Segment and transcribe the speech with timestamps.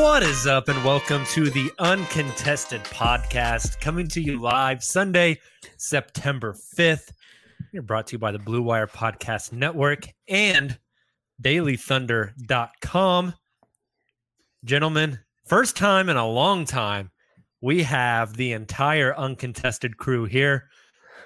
[0.00, 5.38] What is up, and welcome to the Uncontested Podcast, coming to you live Sunday,
[5.76, 7.12] September 5th.
[7.70, 10.78] We're brought to you by the Blue Wire Podcast Network and
[11.42, 13.34] dailythunder.com.
[14.64, 17.10] Gentlemen, first time in a long time,
[17.60, 20.70] we have the entire uncontested crew here.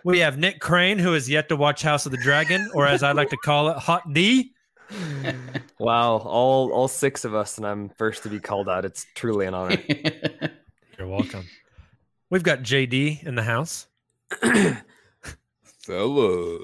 [0.04, 3.04] We have Nick Crane, who has yet to watch House of the Dragon, or as
[3.04, 4.53] I like to call it, Hot D.
[5.78, 8.84] Wow, all all six of us, and I'm first to be called out.
[8.84, 9.78] It's truly an honor.
[10.98, 11.44] You're welcome.
[12.30, 13.86] We've got JD in the house.
[15.62, 16.62] Fellas.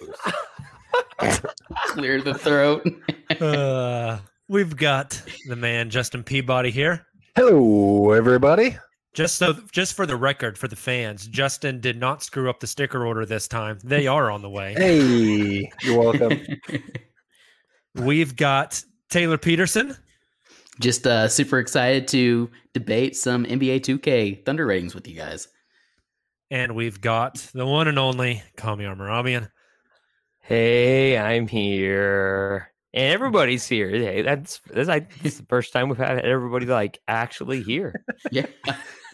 [1.88, 2.86] Clear the throat.
[3.40, 7.06] Uh, we've got the man Justin Peabody here.
[7.36, 8.76] Hello, everybody.
[9.14, 12.66] Just so, just for the record, for the fans, Justin did not screw up the
[12.66, 13.78] sticker order this time.
[13.84, 14.74] They are on the way.
[14.76, 16.44] Hey, you're welcome.
[17.94, 19.96] We've got Taylor Peterson.
[20.80, 25.48] Just uh, super excited to debate some NBA 2K Thunder ratings with you guys.
[26.50, 29.50] And we've got the one and only Kami Armarabian.
[30.40, 33.88] Hey, I'm here, and everybody's here.
[33.90, 38.04] Hey, that's that's like this is the first time we've had everybody like actually here.
[38.32, 38.46] Yeah.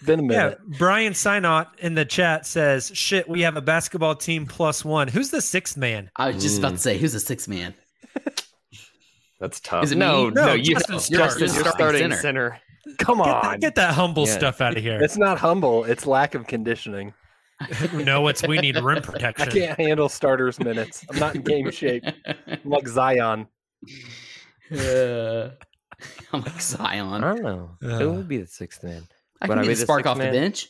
[0.05, 0.59] Been a minute.
[0.69, 0.77] Yeah.
[0.79, 5.09] Brian Sinot in the chat says, "Shit, we have a basketball team plus one.
[5.09, 6.11] Who's the sixth man?
[6.17, 7.75] I was just about to say, who's the sixth man?
[9.41, 9.85] That's tough.
[9.85, 10.31] Is it no, me?
[10.33, 12.17] no, No, you, Justin's Justin, starting- you're starting starting center.
[12.17, 12.61] center.
[12.99, 14.33] Come Get on, that, get that humble Yeah.
[14.39, 15.01] stuff out of here.
[15.03, 15.85] It's not humble.
[15.85, 17.13] It's lack of conditioning.
[17.95, 19.49] no, it's we need rim protection.
[19.49, 21.05] I can't handle starters minutes.
[21.11, 22.05] I'm not in game shape.
[22.27, 23.47] I'm like Zion.
[24.69, 25.51] Uh,
[26.33, 27.23] I'm like Zion.
[27.23, 27.71] I don't know.
[27.81, 27.99] Uh.
[28.01, 29.07] Who would be the sixth man?
[29.41, 30.69] I When can I be be the the spark sixth off the bench.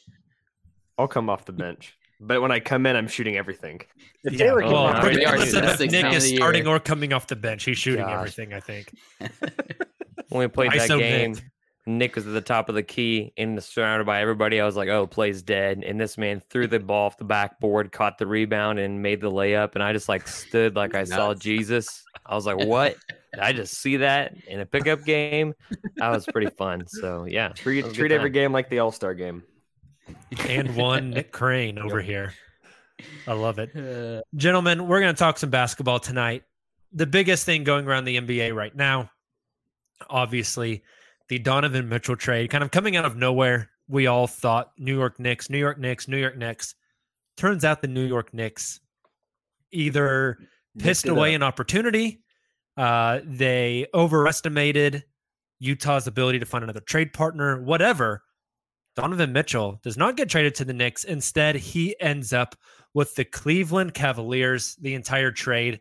[0.98, 3.82] I'll come off the bench, but when I come in, I'm shooting everything.
[4.24, 7.12] If Yeah, Taylor well, no, we regardless already of if Nick is starting or coming
[7.12, 8.14] off the bench, he's shooting Gosh.
[8.14, 8.52] everything.
[8.52, 8.92] I think.
[10.28, 11.44] When we played that game, Nick.
[11.86, 12.14] Nick.
[12.16, 14.60] was at the top of the key and surrounded by everybody.
[14.60, 17.92] I was like, "Oh, play's dead." And this man threw the ball off the backboard,
[17.92, 19.74] caught the rebound, and made the layup.
[19.74, 22.02] And I just like stood like I saw Jesus.
[22.26, 22.96] I was like, "What?"
[23.40, 25.54] I just see that in a pickup game.
[25.96, 26.86] That was pretty fun.
[26.88, 29.44] So yeah, treat That was a treat every game like the All Star game.
[30.48, 32.34] And one Nick Crane over here.
[33.26, 33.76] I love it.
[33.76, 36.44] Uh, Gentlemen, we're going to talk some basketball tonight.
[36.92, 39.10] The biggest thing going around the NBA right now,
[40.08, 40.82] obviously,
[41.28, 43.70] the Donovan Mitchell trade, kind of coming out of nowhere.
[43.88, 46.74] We all thought New York Knicks, New York Knicks, New York Knicks.
[47.36, 48.80] Turns out the New York Knicks
[49.72, 50.38] either
[50.78, 51.36] pissed away up.
[51.36, 52.22] an opportunity,
[52.76, 55.04] uh, they overestimated
[55.58, 58.22] Utah's ability to find another trade partner, whatever.
[58.96, 61.04] Donovan Mitchell does not get traded to the Knicks.
[61.04, 62.56] Instead, he ends up
[62.94, 65.80] with the Cleveland Cavaliers the entire trade.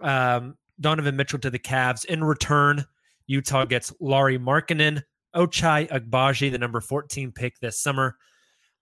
[0.00, 2.04] Um, Donovan Mitchell to the Cavs.
[2.04, 2.84] In return,
[3.26, 5.02] Utah gets Lauri Markkanen,
[5.34, 8.16] Ochai Agbaji, the number 14 pick this summer.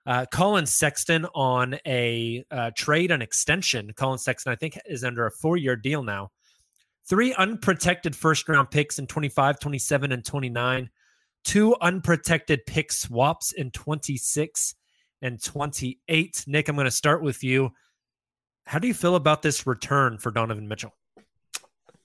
[0.05, 3.93] Uh, Collin Sexton on a uh, trade, an extension.
[3.95, 6.31] Collin Sexton, I think, is under a four year deal now.
[7.09, 10.91] three unprotected first round picks in 25, 27, and 29,
[11.45, 14.75] two unprotected pick swaps in 26
[15.21, 16.45] and 28.
[16.47, 17.71] Nick, I'm going to start with you.
[18.67, 20.95] How do you feel about this return for Donovan Mitchell?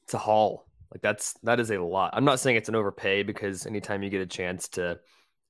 [0.04, 0.66] It's a haul.
[0.92, 2.12] Like that's that is a lot.
[2.14, 5.00] I'm not saying it's an overpay because anytime you get a chance to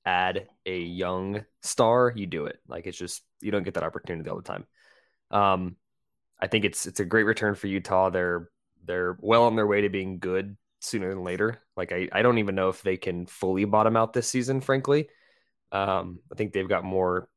[0.04, 2.58] add a young star, you do it.
[2.66, 4.66] Like it's just you don't get that opportunity all the time.
[5.30, 5.76] Um,
[6.40, 8.10] I think it's it's a great return for Utah.
[8.10, 8.48] They're
[8.84, 11.60] they're well on their way to being good sooner than later.
[11.76, 15.08] Like I, I don't even know if they can fully bottom out this season, frankly.
[15.72, 17.28] Um, I think they've got more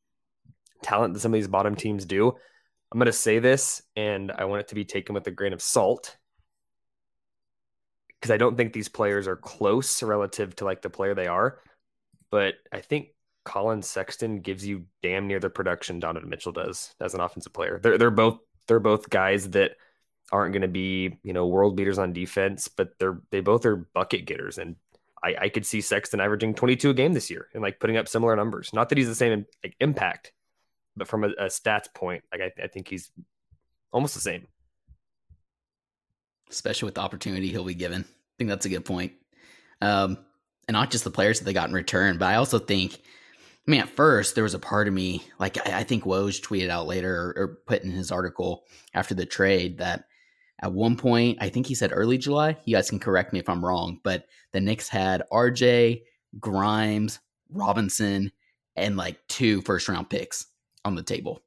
[0.81, 2.29] talent than some of these bottom teams do.
[2.91, 5.53] I'm going to say this, and I want it to be taken with a grain
[5.53, 6.17] of salt
[8.19, 11.59] because I don't think these players are close relative to like the player they are.
[12.29, 13.09] But I think
[13.43, 17.79] Collin Sexton gives you damn near the production Donovan Mitchell does as an offensive player.
[17.81, 19.71] They're they're both they're both guys that
[20.31, 23.75] aren't going to be you know world beaters on defense, but they're they both are
[23.75, 24.75] bucket getters, and
[25.23, 28.07] I, I could see Sexton averaging 22 a game this year and like putting up
[28.07, 28.71] similar numbers.
[28.73, 30.31] Not that he's the same like, impact,
[30.95, 33.11] but from a, a stats point, like I, I think he's
[33.91, 34.47] almost the same.
[36.49, 38.01] Especially with the opportunity he'll be given.
[38.01, 39.13] I think that's a good point.
[39.81, 40.17] Um,
[40.67, 43.71] and not just the players that they got in return, but I also think, I
[43.71, 46.69] mean, at first there was a part of me, like I, I think Woj tweeted
[46.69, 48.63] out later or, or put in his article
[48.93, 50.05] after the trade that
[50.61, 52.57] at one point, I think he said early July.
[52.65, 56.03] You guys can correct me if I'm wrong, but the Knicks had RJ,
[56.39, 57.19] Grimes,
[57.49, 58.31] Robinson,
[58.75, 60.45] and like two first round picks
[60.85, 61.41] on the table.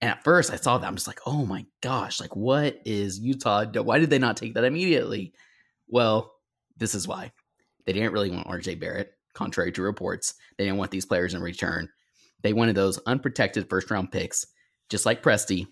[0.00, 0.86] And at first, I saw that.
[0.86, 3.64] I'm just like, oh my gosh, like what is Utah?
[3.64, 5.32] Why did they not take that immediately?
[5.88, 6.32] Well,
[6.76, 7.32] this is why.
[7.86, 10.34] They didn't really want RJ Barrett, contrary to reports.
[10.56, 11.88] They didn't want these players in return.
[12.42, 14.46] They wanted those unprotected first round picks,
[14.90, 15.66] just like Presti.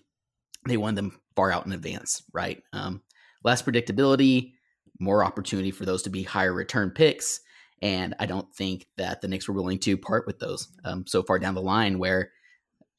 [0.67, 2.61] They wanted them far out in advance, right?
[2.73, 3.01] Um,
[3.43, 4.53] less predictability,
[4.99, 7.41] more opportunity for those to be higher return picks.
[7.81, 11.21] And I don't think that the Knicks were willing to part with those um, so
[11.21, 12.31] far down the line where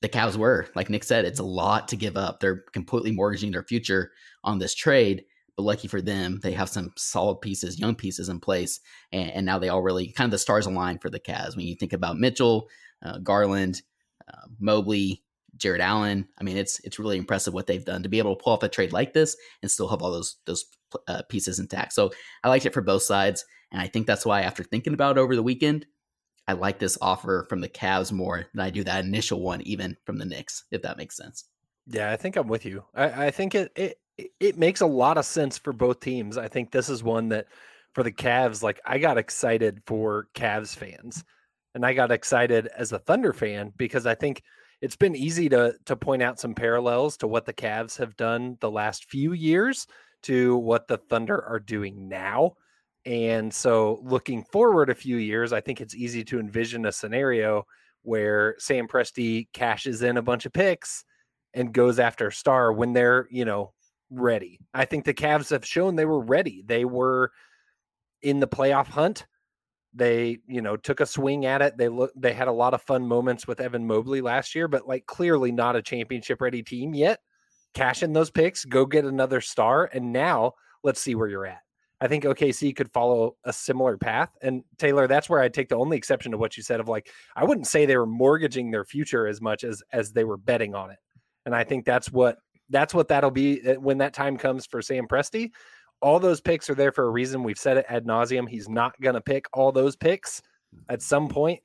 [0.03, 0.69] the Cavs were.
[0.75, 2.39] Like Nick said, it's a lot to give up.
[2.39, 5.25] They're completely mortgaging their future on this trade.
[5.57, 8.81] But lucky for them, they have some solid pieces, young pieces in place.
[9.13, 11.57] And, and now they all really kind of the stars align for the Cavs.
[11.57, 12.69] When you think about Mitchell,
[13.03, 13.81] uh, Garland,
[14.29, 15.23] uh, Mobley,
[15.56, 16.29] Jarrett Allen.
[16.39, 18.62] I mean, it's it's really impressive what they've done to be able to pull off
[18.62, 20.65] a trade like this and still have all those those
[21.09, 21.93] uh, pieces intact.
[21.93, 22.11] So
[22.43, 25.21] I liked it for both sides, and I think that's why after thinking about it
[25.21, 25.87] over the weekend,
[26.47, 29.97] I like this offer from the Cavs more than I do that initial one, even
[30.05, 31.45] from the Knicks, if that makes sense.
[31.87, 32.85] Yeah, I think I'm with you.
[32.95, 33.99] I, I think it, it
[34.41, 36.37] it makes a lot of sense for both teams.
[36.39, 37.47] I think this is one that
[37.95, 41.25] for the Cavs, like I got excited for Cavs fans,
[41.75, 44.43] and I got excited as a Thunder fan because I think
[44.85, 48.59] it's been easy to to point out some parallels to what the Cavs have done
[48.61, 49.87] the last few years
[50.25, 52.53] to what the Thunder are doing now.
[53.07, 57.65] And so looking forward a few years, I think it's easy to envision a scenario
[58.03, 61.07] where Sam Presti cashes in a bunch of picks
[61.55, 63.73] and goes after star when they're, you know,
[64.11, 64.61] ready.
[64.75, 66.63] I think the Cavs have shown they were ready.
[66.67, 67.33] They were
[68.21, 69.25] in the playoff hunt
[69.94, 71.76] they, you know, took a swing at it.
[71.76, 74.88] They look they had a lot of fun moments with Evan Mobley last year, but
[74.88, 77.20] like clearly not a championship ready team yet.
[77.75, 80.52] Cash in those picks, go get another star, and now
[80.82, 81.61] let's see where you're at.
[82.00, 84.30] I think OKC could follow a similar path.
[84.42, 87.09] And Taylor, that's where I take the only exception to what you said of like,
[87.35, 90.75] I wouldn't say they were mortgaging their future as much as as they were betting
[90.75, 90.99] on it.
[91.47, 92.38] And I think that's what
[92.71, 95.50] that's what that'll be eh, when that time comes for Sam Presti
[96.01, 97.43] all those picks are there for a reason.
[97.43, 98.49] We've said it ad nauseum.
[98.49, 100.43] He's not going to pick all those picks
[100.89, 101.61] at some point.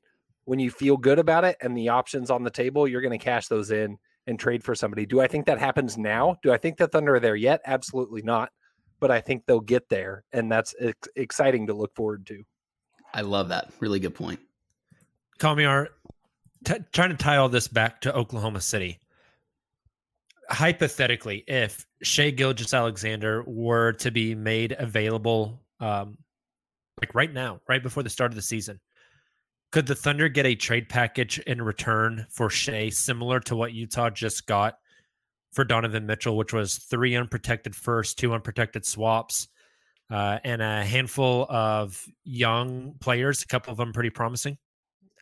[0.45, 3.23] When you feel good about it and the options on the table, you're going to
[3.23, 5.05] cash those in and trade for somebody.
[5.05, 6.37] Do I think that happens now?
[6.41, 7.61] Do I think the Thunder are there yet?
[7.65, 8.49] Absolutely not.
[8.99, 12.43] But I think they'll get there, and that's ex- exciting to look forward to.
[13.13, 13.71] I love that.
[13.79, 14.39] Really good point.
[15.37, 15.87] call Kamiar,
[16.65, 18.99] t- trying to tie all this back to Oklahoma City
[20.49, 26.17] hypothetically, if Shai Gilgeous Alexander were to be made available, um,
[26.99, 28.79] like right now, right before the start of the season,
[29.71, 34.09] could the Thunder get a trade package in return for Shai similar to what Utah
[34.09, 34.75] just got
[35.51, 39.47] for Donovan Mitchell, which was three unprotected first, two unprotected swaps,
[40.09, 44.57] uh, and a handful of young players, a couple of them pretty promising?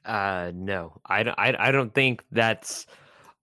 [0.06, 2.86] Uh, no, I, don't, I, I don't think that's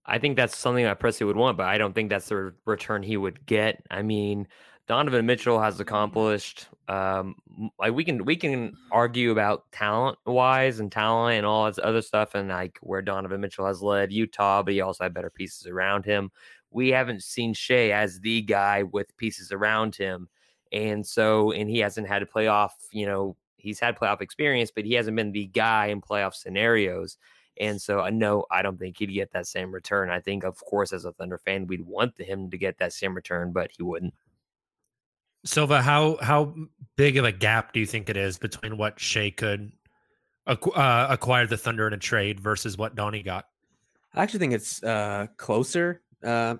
[0.05, 3.03] I think that's something that Presti would want, but I don't think that's the return
[3.03, 3.83] he would get.
[3.89, 4.47] I mean,
[4.87, 6.67] Donovan Mitchell has accomplished.
[6.87, 7.35] Um,
[7.79, 12.01] like we can we can argue about talent wise and talent and all this other
[12.03, 15.65] stuff, and like where Donovan Mitchell has led Utah, but he also had better pieces
[15.67, 16.31] around him.
[16.71, 20.29] We haven't seen Shai as the guy with pieces around him
[20.71, 24.85] And so, and he hasn't had a playoff, you know, he's had playoff experience, but
[24.85, 27.17] he hasn't been the guy in playoff scenarios.
[27.59, 30.09] And so I know I don't think he'd get that same return.
[30.09, 33.15] I think, of course, as a Thunder fan, we'd want him to get that same
[33.15, 34.13] return, but he wouldn't.
[35.45, 36.55] Silva, how how
[36.95, 39.71] big of a gap do you think it is between what Shai could
[40.47, 43.45] uh, acquire the Thunder in a trade versus what Donnie got?
[44.13, 46.55] I actually think it's uh, closer uh,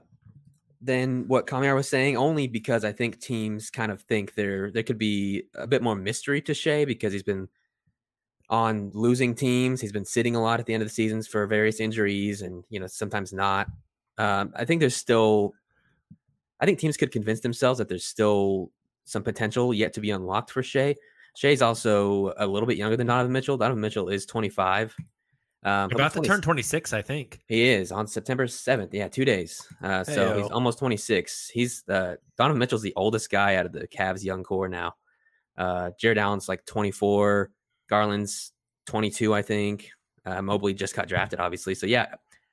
[0.82, 4.84] than what Kamiar was saying, only because I think teams kind of think there there
[4.84, 7.48] could be a bit more mystery to Shai because he's been
[8.50, 9.82] on losing teams.
[9.82, 12.64] He's been sitting a lot at the end of the seasons for various injuries, and
[12.70, 13.68] you know sometimes not.
[14.18, 15.54] Um, I think there's still,
[16.60, 18.72] I think teams could convince themselves that there's still
[19.04, 20.96] some potential yet to be unlocked for Shai.
[21.36, 23.58] Shai's also a little bit younger than Donovan Mitchell.
[23.58, 24.96] Donovan Mitchell is 25.
[25.64, 27.42] Um, About to 20, turn 26, I think.
[27.48, 28.90] He is on September 7th.
[28.94, 29.68] Yeah, two days.
[29.84, 30.42] Uh, so Hey-o.
[30.44, 31.50] he's almost 26.
[31.50, 34.94] He's uh, Donovan Mitchell's the oldest guy out of the Cavs young core now.
[35.58, 37.50] Uh, Jarrett Allen's like 24.
[37.89, 38.51] Garland's
[38.88, 39.89] 22, I think.
[40.25, 41.75] Uh, Mobley just got drafted, obviously.
[41.75, 42.08] So yeah,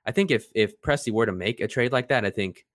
[0.04, 2.66] I think if if Presti were to make a trade like that, I think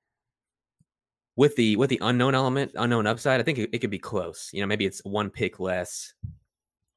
[1.35, 4.49] with the with the unknown element, unknown upside, I think it, it could be close.
[4.53, 6.13] You know, maybe it's one pick less.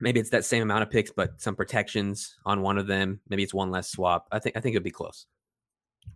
[0.01, 3.21] Maybe it's that same amount of picks, but some protections on one of them.
[3.29, 4.29] Maybe it's one less swap.
[4.33, 5.27] I think I think it'd be close.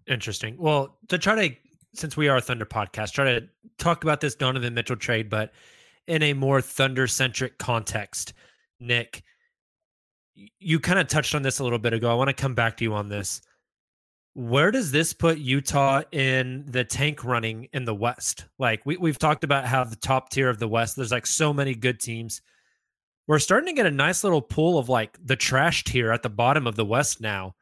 [0.07, 0.57] Interesting.
[0.59, 1.55] Well, to try to
[1.93, 3.47] since we are a Thunder podcast, try to
[3.79, 5.53] talk about this Donovan Mitchell trade, but
[6.07, 8.33] in a more Thunder centric context.
[8.81, 9.23] Nick,
[10.59, 12.11] you kind of touched on this a little bit ago.
[12.11, 13.41] I want to come back to you on this.
[14.35, 18.47] Where does this put Utah in the tank running in the West?
[18.59, 21.53] Like we, we've talked about how the top tier of the West, there's like so
[21.53, 22.43] many good teams.
[23.29, 26.31] We're starting to get a nice little pool of like the trash tier at the
[26.31, 27.55] bottom of the West now.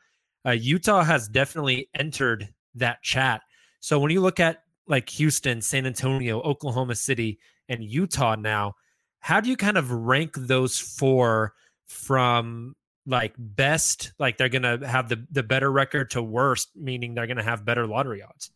[0.46, 3.42] Uh, Utah has definitely entered that chat.
[3.80, 7.38] So when you look at like Houston, San Antonio, Oklahoma City,
[7.68, 8.74] and Utah now,
[9.20, 11.52] how do you kind of rank those four
[11.92, 12.74] from
[13.06, 17.42] like best like they're gonna have the the better record to worst meaning they're gonna
[17.42, 18.50] have better lottery odds.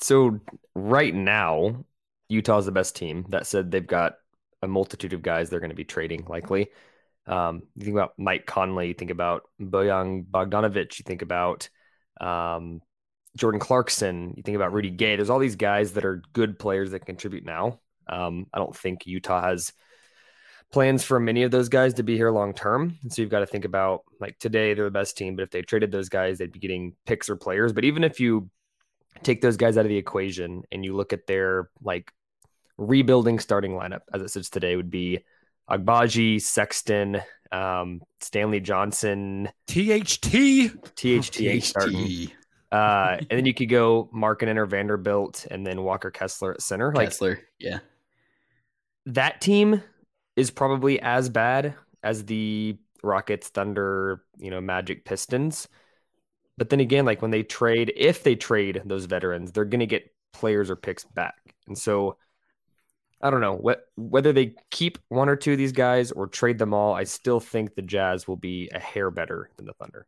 [0.00, 0.40] So
[0.74, 1.84] right now
[2.28, 4.14] utah's the best team that said they've got
[4.62, 6.68] a multitude of guys they're going to be trading likely.
[7.26, 11.68] Um, you think about mike conley you think about bojan bogdanovic you think about
[12.20, 12.80] um,
[13.36, 15.16] jordan clarkson you think about rudy gay.
[15.16, 17.80] There's all these guys that are good players that contribute now.
[18.08, 19.72] Um, i don't think utah has
[20.72, 22.96] plans for many of those guys to be here long term.
[23.02, 25.50] And so you've got to think about like today they're the best team, but if
[25.50, 27.72] they traded those guys, they'd be getting picks or players.
[27.72, 28.48] But even if you
[29.22, 32.12] take those guys out of the equation and you look at their like
[32.78, 35.20] rebuilding starting lineup as it sits today would be
[35.68, 37.20] Agbaji, Sexton,
[37.52, 42.30] um, Stanley Johnson, THT, THT, starting.
[42.72, 46.92] Uh, and then you could go Markkanen or Vanderbilt, and then Walker Kessler at center.
[46.92, 47.78] Kessler, yeah.
[49.06, 49.82] That team
[50.36, 55.68] is probably as bad as the Rockets, Thunder, you know, Magic, Pistons.
[56.58, 59.86] But then again, like when they trade, if they trade those veterans, they're going to
[59.86, 61.34] get players or picks back.
[61.66, 62.16] And so
[63.22, 66.58] I don't know what whether they keep one or two of these guys or trade
[66.58, 66.94] them all.
[66.94, 70.06] I still think the Jazz will be a hair better than the Thunder.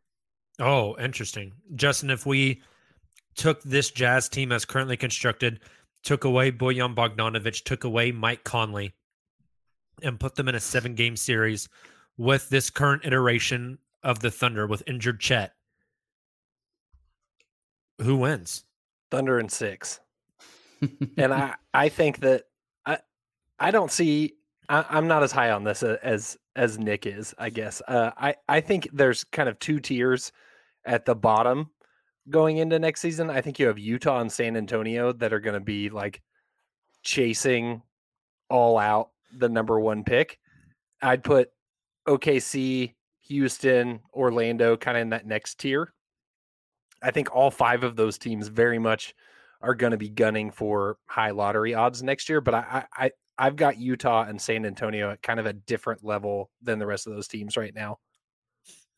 [0.59, 2.09] Oh, interesting, Justin.
[2.09, 2.61] If we
[3.35, 5.59] took this Jazz team as currently constructed,
[6.03, 8.93] took away Bojan Bogdanovic, took away Mike Conley,
[10.01, 11.69] and put them in a seven game series
[12.17, 15.53] with this current iteration of the Thunder with injured Chet,
[18.01, 18.65] who wins?
[19.11, 19.99] Thunder and six.
[21.17, 22.43] and I, I think that
[22.85, 22.99] I,
[23.59, 24.33] I don't see.
[24.69, 27.33] I, am not as high on this as as Nick is.
[27.37, 27.81] I guess.
[27.87, 30.31] Uh, I I think there's kind of two tiers
[30.85, 31.69] at the bottom
[32.29, 33.29] going into next season.
[33.29, 36.21] I think you have Utah and San Antonio that are going to be like
[37.03, 37.81] chasing
[38.49, 40.39] all out the number one pick.
[41.01, 41.49] I'd put
[42.07, 42.93] OKC,
[43.27, 45.93] Houston, Orlando kind of in that next tier.
[47.01, 49.13] I think all five of those teams very much
[49.61, 52.41] are going to be gunning for high lottery odds next year.
[52.41, 56.49] But I, I, I've got Utah and San Antonio at kind of a different level
[56.61, 57.99] than the rest of those teams right now.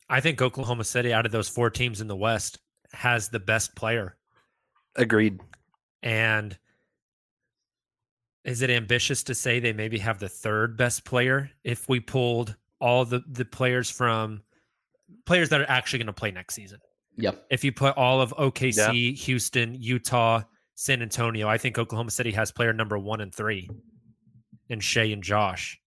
[0.08, 2.60] I think Oklahoma City, out of those four teams in the West,
[2.92, 4.16] has the best player.
[4.94, 5.40] Agreed.
[6.02, 6.56] And
[8.46, 12.54] is it ambitious to say they maybe have the third best player if we pulled
[12.80, 14.42] all the the players from
[15.24, 16.78] players that are actually going to play next season?
[17.16, 17.46] Yep.
[17.50, 19.16] If you put all of OKC, yeah.
[19.24, 20.42] Houston, Utah,
[20.74, 23.68] San Antonio, I think Oklahoma City has player number one and three,
[24.70, 25.80] and Shai and Josh.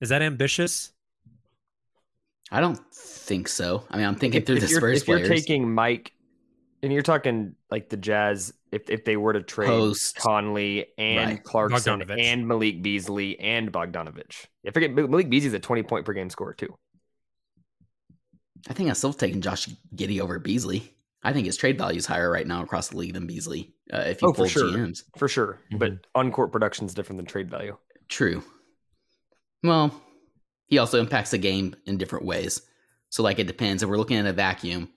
[0.00, 0.92] Is that ambitious?
[2.50, 3.84] I don't think so.
[3.90, 5.28] I mean, I'm thinking through if the Spurs if players.
[5.28, 6.12] you're taking Mike,
[6.82, 10.16] and you're talking like the Jazz if if they were to trade Post.
[10.16, 11.44] Conley and Right.
[11.44, 12.20] Clarkson Bogdanovic.
[12.22, 14.46] and Malik Beasley and Bogdanovic.
[14.66, 16.76] I forget Malik Beasley's a 20 point per game scorer too.
[18.68, 20.94] I think I'm still taking Josh Giddey over Beasley.
[21.22, 23.72] I think his trade value is higher right now across the league than Beasley.
[23.92, 24.70] Uh, if you Oh, for sure.
[24.70, 25.60] GMs, For sure.
[25.76, 27.76] But on court production is different than trade value.
[28.08, 28.42] true.
[29.64, 30.00] Well,
[30.66, 32.62] he also impacts the game in different ways.
[33.10, 33.82] So, like, it depends.
[33.82, 34.90] If we're looking at a vacuum,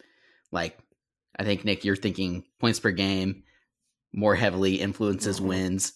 [0.52, 0.78] like,
[1.40, 3.44] I think Nick, you're thinking points per game
[4.14, 5.48] more heavily influences Mm-hmm.
[5.48, 5.94] wins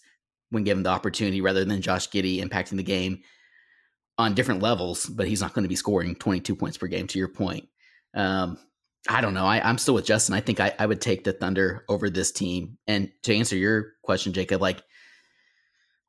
[0.51, 3.21] when given the opportunity, rather than Josh Giddey impacting the game
[4.17, 5.05] on different levels.
[5.05, 7.07] But he's not going to be scoring 22 points per game.
[7.07, 7.67] To your point,
[8.13, 8.57] um,
[9.09, 9.45] I don't know.
[9.45, 10.35] I, I'm still with Justin.
[10.35, 12.77] I think I, I would take the Thunder over this team.
[12.87, 14.81] And to answer your question, Jacob, like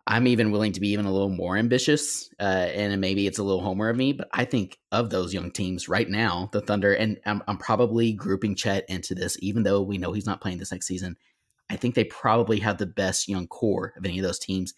[0.07, 3.43] I'm even willing to be even a little more ambitious, uh, and maybe it's a
[3.43, 6.93] little homer of me, but I think of those young teams right now, the Thunder,
[6.93, 10.59] and I'm, I'm probably grouping Chet into this, even though we know he's not playing
[10.59, 11.17] this next season.
[11.71, 14.75] I think they probably have the best young core of any of those teams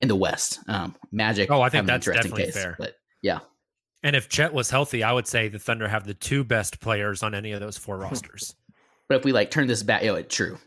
[0.00, 0.60] in the West.
[0.68, 1.50] Um, Magic.
[1.50, 2.76] Oh, I think that's definitely fair.
[2.78, 3.40] But yeah,
[4.02, 7.22] And if Chet was healthy, I would say the Thunder have the two best players
[7.22, 8.54] on any of those four rosters.
[9.08, 10.58] But if we like turn this back, you know, it's true.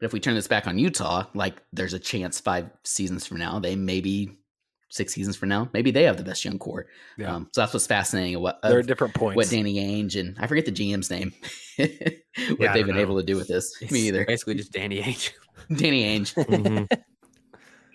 [0.00, 3.38] But if we turn this back on Utah, like there's a chance five seasons from
[3.38, 4.38] now, they maybe
[4.88, 6.86] six seasons from now, maybe they have the best young core.
[7.16, 7.34] Yeah.
[7.34, 8.40] Um, so that's what's fascinating.
[8.40, 9.36] What They're different points.
[9.36, 11.32] what Danny Ainge and I forget the GM's name.
[11.76, 13.00] what I they've been know.
[13.00, 13.76] able to do with this.
[13.80, 14.24] It's Me either.
[14.24, 15.32] Basically, just Danny Ainge.
[15.76, 16.34] Danny Ainge.
[16.48, 16.88] Mhm.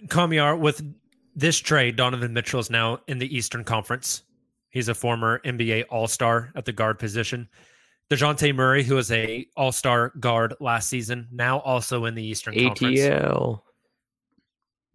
[0.07, 0.81] Kamiar, with
[1.35, 4.23] this trade, Donovan Mitchell is now in the Eastern Conference.
[4.69, 7.47] He's a former NBA All Star at the guard position.
[8.09, 12.53] Dejounte Murray, who was a All Star guard last season, now also in the Eastern
[12.53, 13.00] Conference.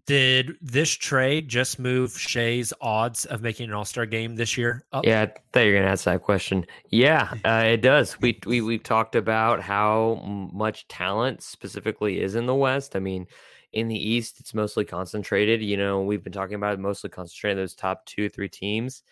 [0.08, 4.82] Did this trade just move Shai's odds of making an All Star game this year
[4.90, 5.04] up?
[5.04, 6.64] Yeah, I thought you were gonna ask that question.
[6.88, 8.18] Yeah, uh, it does.
[8.18, 12.96] We we we talked about how much talent specifically is in the West.
[12.96, 13.26] I mean,
[13.74, 15.60] in the East, it's mostly concentrated.
[15.60, 19.02] You know, we've been talking about it mostly concentrated those top two, three teams.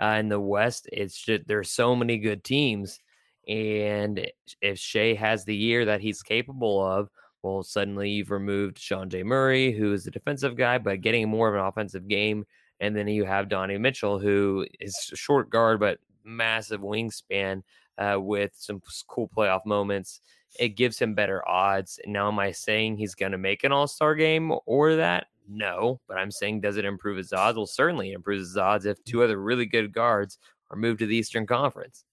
[0.00, 2.98] Uh, in the West, it's just there's so many good teams,
[3.46, 4.26] and
[4.62, 7.10] if Shea has the year that he's capable of,
[7.46, 11.54] well, suddenly you've removed Dejounte Murray, who is a defensive guy, but getting more of
[11.54, 12.44] an offensive game.
[12.80, 17.62] And then you have Donnie Mitchell, who is a short guard, but massive wingspan
[17.98, 20.20] uh, with some cool playoff moments.
[20.58, 22.00] It gives him better odds.
[22.06, 25.26] Now, am I saying he's going to make an all star game or that?
[25.48, 27.56] No, but I'm saying, does it improve his odds?
[27.56, 30.38] Well, certainly it improves his odds if two other really good guards
[30.70, 32.04] are moved to the Eastern Conference.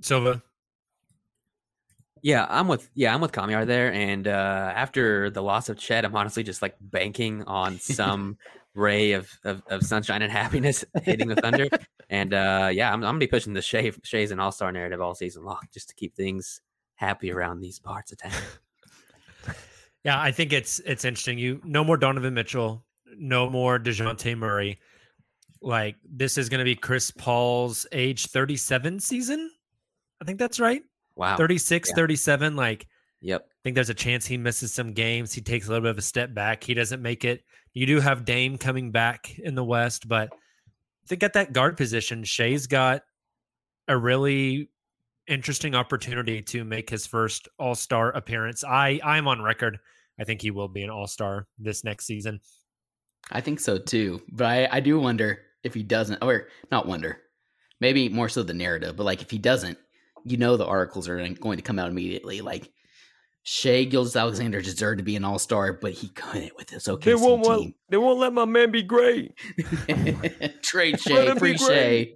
[0.00, 0.42] Silva.
[2.22, 3.92] Yeah, I'm with yeah, I'm with Kamiar there.
[3.92, 8.38] And uh after the loss of Chet, I'm honestly just like banking on some
[8.74, 11.68] ray of, of of sunshine and happiness hitting the Thunder.
[12.10, 15.00] and uh yeah, I'm, I'm gonna be pushing the Shai Shai's an all star narrative
[15.00, 16.60] all season long just to keep things
[16.94, 18.32] happy around these parts of town.
[20.04, 21.38] Yeah, I think it's it's interesting.
[21.38, 22.84] You no more Donovan Mitchell,
[23.16, 24.80] no more Dejounte Murray.
[25.60, 29.50] Like this is going to be Chris Paul's age 37 season.
[30.20, 30.82] I think that's right.
[31.16, 31.36] Wow.
[31.36, 31.94] 36, Yeah.
[31.94, 32.56] 37.
[32.56, 32.86] Like
[33.20, 33.46] Yep.
[33.48, 35.32] I think there's a chance he misses some games.
[35.32, 36.64] He takes a little bit of a step back.
[36.64, 37.44] He doesn't make it.
[37.72, 41.76] You do have Dame coming back in the West, but I think at that guard
[41.76, 43.02] position, Shai's got
[43.86, 44.70] a really
[45.28, 48.64] interesting opportunity to make his first All Star appearance.
[48.64, 49.78] I I'm on record.
[50.18, 52.40] I think he will be an All Star this next season.
[53.30, 54.20] I think so too.
[54.32, 57.18] But I, I do wonder if he doesn't, or not wonder,
[57.80, 59.78] maybe more so the narrative, but like if he doesn't,
[60.24, 62.40] you know, the articles are going to come out immediately.
[62.40, 62.70] Like
[63.42, 67.02] Shai Gilgeous Alexander deserved to be an all star, but he couldn't with this OKC
[67.04, 67.52] They won't, team.
[67.52, 69.32] want, they won't let my man be great.
[70.62, 71.56] Trade Let Shai, him free.
[71.58, 72.12] Shai.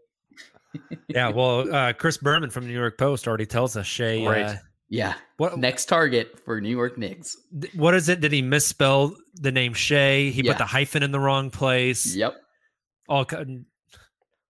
[1.08, 4.24] Yeah, well, uh, Chris Berman from New York Post already tells us Shai.
[4.26, 4.42] Right.
[4.44, 4.54] Uh,
[4.88, 5.14] Yeah.
[5.38, 7.36] what Next target for New York Knicks.
[7.60, 8.20] th- what is it?
[8.20, 10.28] Did he misspell the name Shai?
[10.30, 10.52] He Yeah.
[10.52, 12.14] put the hyphen in the wrong place.
[12.14, 12.36] Yep.
[13.08, 13.44] All co-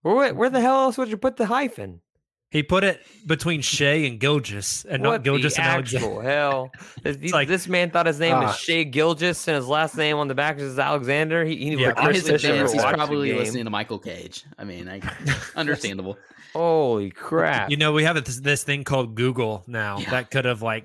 [0.03, 2.01] Where, where the hell else would you put the hyphen?
[2.50, 6.22] He put it between Shai and Gilgeous, and not what Gilgeous the and Alexander.
[6.22, 6.70] hell?
[7.02, 8.46] This, like- this man thought his name Ah.
[8.46, 11.44] was Shai Gilgeous and his last name on the back is Alexander.
[11.44, 14.44] He, he Yeah, would On his Chris defense, he's probably listening to Michael Cage.
[14.59, 15.00] I mean, I,
[15.56, 16.16] understandable.
[16.52, 17.68] Holy crap!
[17.70, 20.11] You know, we have this, this thing called Google now Yeah.
[20.11, 20.85] that could have like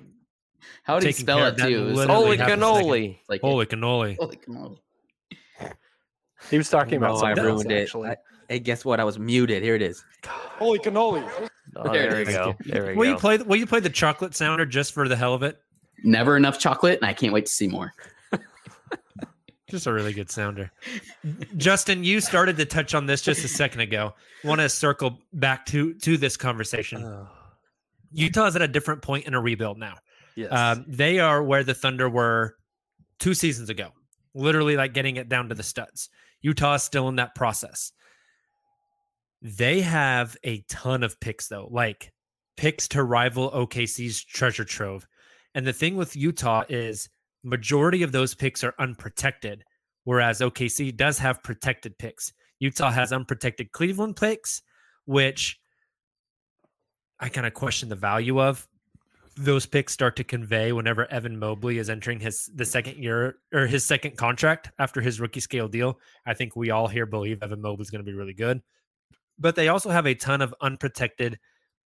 [0.82, 1.90] How did he spell it too?
[1.98, 3.18] It Holy half cannoli!
[3.28, 4.16] like holy cannoli.
[4.18, 4.78] holy cannoli.
[6.50, 7.72] He was talking about Oh, I something else, it.
[7.72, 8.10] actually.
[8.10, 8.16] I-
[8.52, 9.00] hey, guess what?
[9.00, 9.62] I was muted.
[9.62, 10.04] Here it is.
[10.26, 11.26] Holy cannoli!
[11.74, 12.34] Oh, There there we is.
[12.34, 12.54] go.
[12.66, 13.38] There we Will you play?
[13.38, 15.58] Will you play the chocolate sounder just for the hell of it?
[16.04, 17.92] Never enough chocolate, and I can't wait to see more.
[19.70, 20.70] Just a really good sounder.
[21.56, 24.12] Justin, you started to touch on this just a second ago.
[24.44, 27.26] Want to circle back to to this conversation.
[28.12, 29.94] Utah's at a different point in a rebuild now.
[30.34, 30.52] Yes.
[30.52, 32.56] Um, they are where the Thunder were
[33.18, 33.92] two seasons ago,
[34.34, 36.10] literally like getting it down to the studs.
[36.42, 37.92] Utah is still in that process.
[39.42, 42.12] They have a ton of picks though, like
[42.56, 45.06] picks to rival OKC's treasure trove.
[45.54, 47.08] And the thing with Utah is
[47.42, 49.64] majority of those picks are unprotected,
[50.04, 52.32] whereas OKC does have protected picks.
[52.60, 54.62] Utah has unprotected Cleveland picks,
[55.06, 55.58] which
[57.18, 58.68] I kind of question the value of.
[59.36, 63.66] Those picks start to convey whenever Evan Mobley is entering his the second year or
[63.66, 65.98] his second contract after his rookie scale deal.
[66.26, 68.62] I think we all here believe Evan Mobley is going to be really good.
[69.42, 71.38] But they also have a ton of unprotected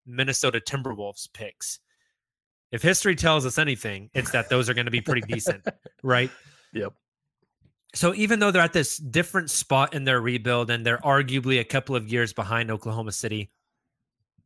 [0.04, 1.78] Minnesota Timberwolves picks.
[2.72, 5.64] If history tells us anything, it's that those are going to be pretty decent,
[6.02, 6.30] right?
[6.72, 6.92] Yep.
[7.94, 11.64] So even though they're at this different spot in their rebuild and they're arguably a
[11.64, 13.52] couple of years behind Oklahoma City,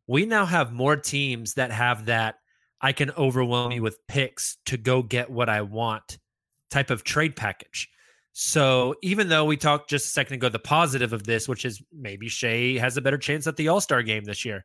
[0.07, 2.37] we now have more teams that have that
[2.83, 6.19] I can overwhelm you with picks to go get what I want
[6.71, 7.89] type of trade package.
[8.41, 11.83] So even though we talked just a second ago the positive of this, which is
[11.93, 14.65] maybe Shai has a better chance at the All Star game this year,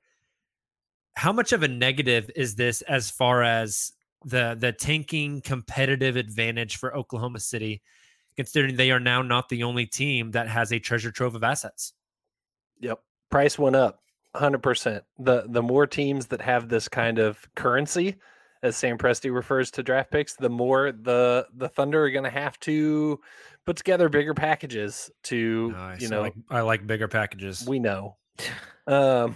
[1.16, 3.92] how much of a negative is this as far as
[4.26, 7.82] the the tanking competitive advantage for Oklahoma City,
[8.38, 11.94] considering they are now not the only team that has a treasure trove of assets?
[12.80, 13.00] Yep,
[13.32, 14.04] price went up,
[14.36, 15.04] hundred percent.
[15.18, 18.18] The the more teams that have this kind of currency,
[18.62, 22.30] as Sam Presti refers to draft picks, the more the the Thunder are going to
[22.30, 23.20] have to
[23.65, 26.02] put together bigger packages to Nice.
[26.02, 26.21] you I know.
[26.21, 27.65] like, I like bigger packages.
[27.67, 28.17] we know,
[28.88, 29.36] um,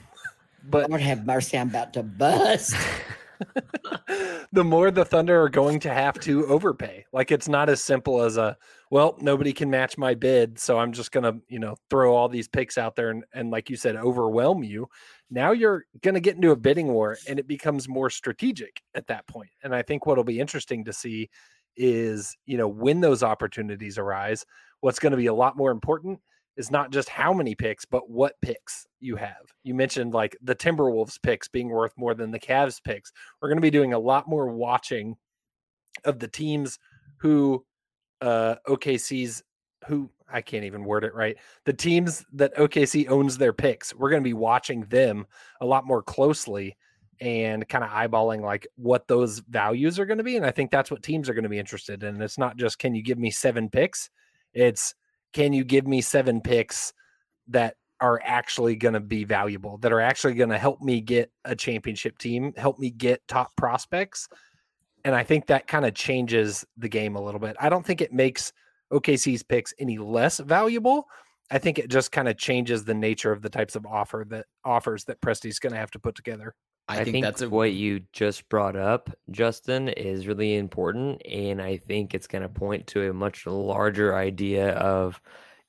[0.63, 2.75] but Lord have mercy, I'm about to bust.
[4.51, 7.05] the more the Thunder are going to have to overpay.
[7.13, 8.57] Like it's not as simple as a
[8.89, 12.47] well, nobody can match my bid, so I'm just gonna, you know, throw all these
[12.47, 14.87] picks out there and, and like you said, overwhelm you.
[15.29, 19.27] Now you're gonna get into a bidding war and it becomes more strategic at that
[19.27, 19.49] point.
[19.63, 21.29] And I think what'll be interesting to see
[21.77, 24.45] is, you know, when those opportunities arise,
[24.81, 26.19] what's going to be a lot more important
[26.57, 29.53] is not just how many picks, but what picks you have.
[29.63, 33.11] You mentioned like the Timberwolves picks being worth more than the Cavs picks.
[33.41, 35.15] We're going to be doing a lot more watching
[36.03, 36.79] of the teams
[37.17, 37.63] who
[38.21, 39.43] uh OKC's
[39.87, 41.37] who I can't even word it right.
[41.65, 43.95] The teams that OKC owns their picks.
[43.95, 45.25] We're going to be watching them
[45.61, 46.75] a lot more closely
[47.19, 50.71] and kind of eyeballing like what those values are going to be and I think
[50.71, 52.21] that's what teams are going to be interested in.
[52.21, 54.09] It's not just can you give me 7 picks?
[54.53, 54.93] It's
[55.33, 56.93] can you give me 7 picks
[57.47, 61.31] that are actually going to be valuable, that are actually going to help me get
[61.45, 64.27] a championship team, help me get top prospects.
[65.03, 67.55] And I think that kind of changes the game a little bit.
[67.59, 68.53] I don't think it makes
[68.91, 71.07] OKC's picks any less valuable.
[71.49, 74.45] I think it just kind of changes the nature of the types of offer that
[74.65, 76.53] offers that Presti's going to have to put together.
[76.89, 81.77] I, think, that's a what you just brought up, Justin, is really important, and I
[81.77, 85.21] think it's going to point to a much larger idea of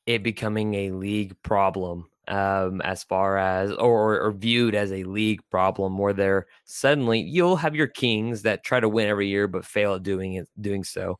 [0.06, 5.40] it becoming a league problem, um, as far as or, or viewed as a league
[5.50, 9.64] problem, where they're suddenly you'll have your kings that try to win every year but
[9.64, 11.18] fail at doing it, doing so.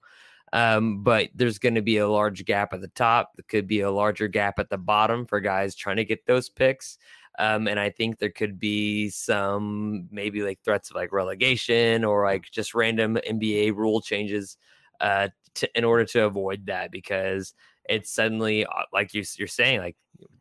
[0.52, 3.32] Um, but there's going to be a large gap at the top.
[3.36, 6.48] There could be a larger gap at the bottom for guys trying to get those
[6.48, 6.98] picks.
[7.38, 12.24] Um, and I think there could be some maybe like threats of like relegation or
[12.24, 14.56] like just random NBA rule changes
[15.00, 17.54] uh, to, in order to avoid that because
[17.88, 19.96] it's suddenly uh, like you, you're saying like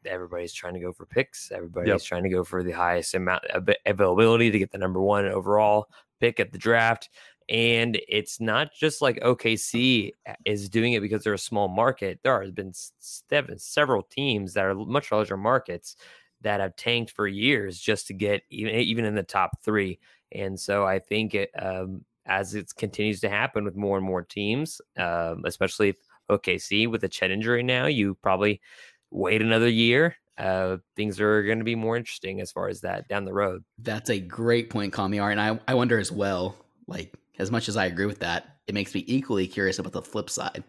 [0.05, 2.01] everybody's trying to go for picks everybody's Yep.
[2.03, 5.87] trying to go for the highest amount of availability to get the number one overall
[6.19, 7.09] pick at the draft
[7.49, 10.11] and it's not just like OKC
[10.43, 12.19] is doing it because they're a small market.
[12.21, 15.95] There has been several teams that are much larger markets
[16.41, 19.99] that have tanked for years just to get even even in the top three.
[20.31, 24.23] And so I think it, um, as it continues to happen with more and more
[24.23, 25.95] teams, um, especially if
[26.29, 28.61] OKC with the Chet injury now, you probably
[29.09, 30.15] wait another year.
[30.37, 33.63] Uh, things are going to be more interesting as far as that down the road.
[33.79, 35.31] That's a great point, Kamiar.
[35.31, 38.73] And I, I wonder as well, like, as much as I agree with that, it
[38.73, 40.63] makes me equally curious about the flip side.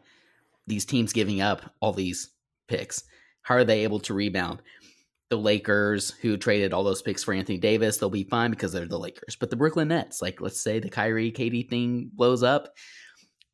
[0.66, 2.30] These teams giving up all these
[2.68, 3.04] picks,
[3.42, 4.62] how are they able to rebound?
[5.30, 8.86] The Lakers, who traded all those picks for Anthony Davis, they'll be fine because they're
[8.86, 9.36] the Lakers.
[9.36, 12.72] But the Brooklyn Nets, like, let's say the Kyrie KD thing blows up.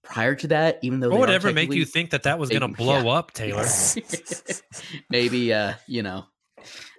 [0.04, 2.50] Prior to that, even though What they would ever make you think that that was
[2.50, 3.10] going to blow yeah.
[3.10, 3.64] up, Taylor?
[5.10, 6.24] maybe uh you know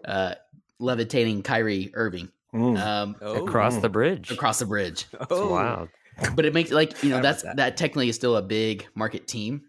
[0.05, 0.33] uh
[0.79, 2.77] levitating Kyrie Irving Mm.
[2.79, 4.31] um Across the bridge.
[4.31, 5.89] across the bridge It's wild.
[6.35, 7.57] but it makes like you know that's that.
[7.57, 7.75] that?
[7.77, 9.61] technically is still a big market team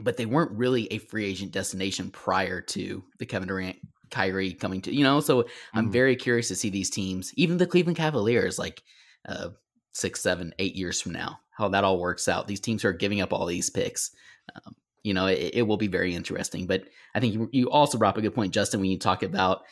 [0.00, 3.76] but they weren't really a free agent destination prior to the Kevin Durant
[4.10, 5.92] Kyrie coming to you know so I'm Mhm.
[5.92, 8.82] very curious to see these teams even the Cleveland Cavaliers like
[9.28, 9.50] uh
[9.92, 12.46] six, seven, eight years from now, how that all works out.
[12.46, 14.10] These teams are giving up all these picks.
[14.54, 16.66] Um, you know, it, it, will be very interesting.
[16.66, 19.22] But I think you, you also brought up a good point, Justin, when you talk
[19.22, 19.62] about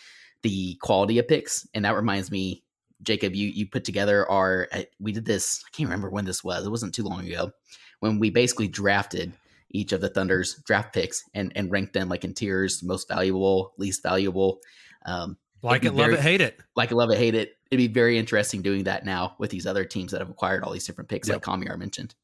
[0.42, 1.66] the quality of picks.
[1.74, 2.64] And that reminds me,
[3.02, 5.62] Jacob, you you put together our uh, we did this.
[5.66, 6.66] I can't remember when this was.
[6.66, 7.52] It wasn't too long ago
[8.00, 9.32] when we basically drafted
[9.70, 13.74] each of the Thunder's draft picks and and ranked them like in tiers, most valuable,
[13.78, 14.60] least valuable.
[15.04, 16.60] Um, like it, very, love it, hate it.
[16.76, 17.56] Like it, love it, hate it.
[17.70, 20.72] It'd be very interesting doing that now with these other teams that have acquired all
[20.72, 21.36] these different picks, yep.
[21.36, 22.14] like Kamiar mentioned.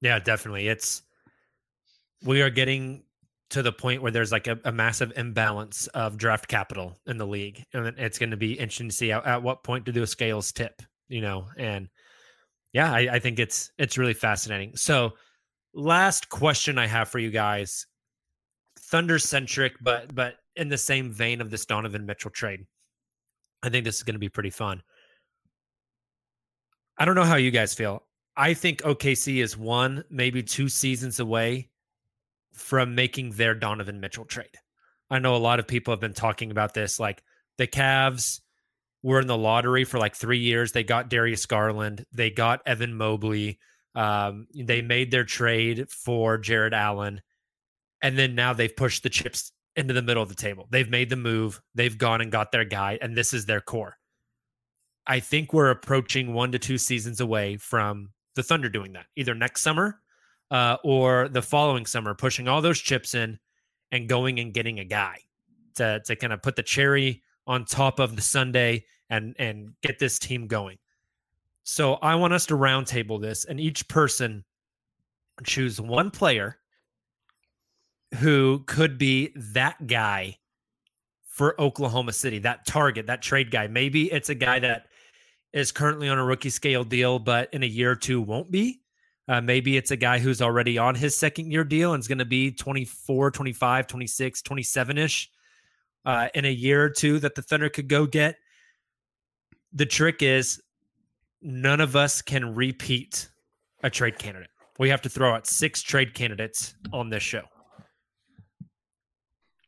[0.00, 0.68] Yeah, definitely.
[0.68, 1.02] It's
[2.22, 3.04] we are getting
[3.50, 7.26] to the point where there's like a, a, massive imbalance of draft capital in the
[7.26, 10.06] league, and it's going to be interesting to see at, at what point do the
[10.06, 11.46] scales tip, you know.
[11.56, 11.88] And
[12.72, 14.76] yeah, I, I think it's it's really fascinating.
[14.76, 15.14] So,
[15.78, 17.86] last question I have for you guys,
[18.78, 22.66] Thunder centric, but but in the same vein of this Donovan Mitchell trade.
[23.62, 24.82] I think this is going to be pretty fun.
[26.98, 28.02] I don't know how you guys feel.
[28.36, 31.70] I think OKC is one, maybe two seasons away
[32.52, 34.46] from making their Donovan Mitchell trade.
[35.10, 37.00] I know a lot of people have been talking about this.
[37.00, 37.22] Like
[37.56, 38.40] the Cavs
[39.02, 40.72] were in the lottery for like three years.
[40.72, 43.58] They got Darius Garland, they got Evan Mobley.
[43.94, 47.20] Um, they made their trade for Jarrett Allen.
[48.02, 50.66] And then now they've pushed the chips into the middle of the table.
[50.70, 53.96] They've made the move, they've gone and got their guy, and this is their core.
[55.06, 59.34] I think we're approaching one to two seasons away from the Thunder doing that, either
[59.34, 60.00] next summer
[60.50, 63.38] uh, or the following summer, pushing all those chips in
[63.90, 65.18] and going and getting a guy
[65.76, 69.98] to to kind of put the cherry on top of the sundae and and get
[69.98, 70.78] this team going.
[71.70, 74.42] So I want us to roundtable this, and each person
[75.44, 76.56] choose one player
[78.14, 80.38] who could be that guy
[81.26, 83.66] for Oklahoma City, that target, that trade guy.
[83.66, 84.86] Maybe it's a guy that
[85.52, 88.80] is currently on a rookie scale deal, but in a year or two won't be.
[89.28, 92.16] Uh, maybe it's a guy who's already on his second year deal and is going
[92.16, 95.30] to be 24, 25, 26, 27 ish
[96.06, 98.36] uh, in a year or two that the Thunder could go get.
[99.74, 100.62] The trick is
[101.42, 103.28] none of us can repeat
[103.82, 104.50] a trade candidate.
[104.78, 107.42] We have to throw out six trade candidates on this show.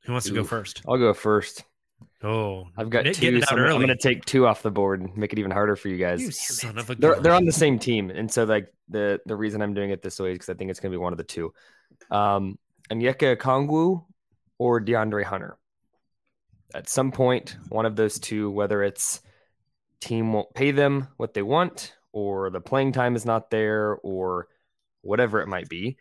[0.05, 0.83] Who wants to go first?
[0.89, 1.65] I'll go first.
[2.23, 3.41] Oh, I've got two.
[3.43, 5.75] So I'm, I'm going to take two off the board and make it even harder
[5.75, 6.21] for you guys.
[6.21, 9.37] You son of a they're, they're on the same team, and so like the the
[9.37, 11.13] reason I'm doing it this way is because I think it's going to be one
[11.13, 11.53] of the two,
[12.11, 12.59] um,
[12.91, 14.05] Onyeka Okongwu
[14.59, 15.57] or DeAndre Hunter.
[16.75, 19.23] At some point, one of those two, whether it's
[20.01, 24.49] team won't pay them what they want, or the playing time is not there, or
[25.03, 25.97] whatever it might be,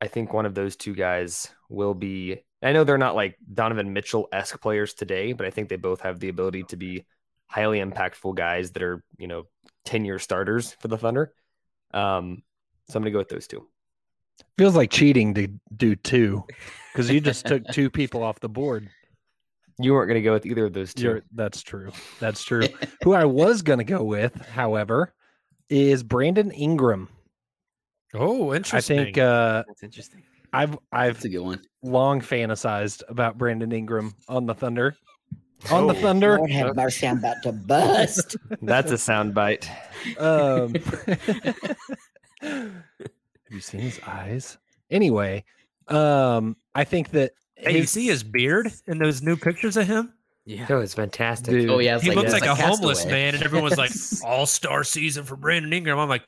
[0.00, 3.92] I think one of those two guys will be I know they're not like Donovan
[3.92, 7.06] Mitchell esque players today, but I think they both have the ability to be
[7.46, 9.44] highly impactful guys that are, you know,
[9.84, 11.32] 10 year starters for the Thunder.
[11.94, 12.42] Um,
[12.88, 13.68] so I'm going to go with those two.
[14.56, 16.44] Feels like cheating to do two
[16.92, 18.88] because you just took two people off the board.
[19.78, 21.92] You weren't going to go with either of those 2 You're, that's true.
[22.18, 22.64] That's true.
[23.04, 25.14] Who I was going to go with, however,
[25.68, 27.08] is Brandon Ingram.
[28.14, 28.98] Oh, interesting.
[28.98, 30.22] I think uh, that's interesting.
[30.52, 31.60] I've I've That's a good one.
[31.82, 34.96] long fantasized about Brandon Ingram on the Thunder.
[35.70, 36.00] On the oh.
[36.00, 36.38] Thunder.
[36.38, 38.36] Lord have mercy, I'm about to bust.
[38.62, 39.68] That's a sound bite.
[40.18, 40.74] Um,
[42.40, 42.72] have
[43.50, 44.56] you seen his eyes?
[44.90, 45.44] Anyway,
[45.88, 50.12] um, I think that Hey, you see his beard in those new pictures of him?
[50.44, 50.66] Yeah.
[50.70, 51.52] Oh, it's fantastic.
[51.52, 51.70] Dude.
[51.70, 53.90] Oh yeah, he like, looks like, like, a homeless man, and everyone's like,
[54.24, 56.26] "All star season for Brandon Ingram." I'm like,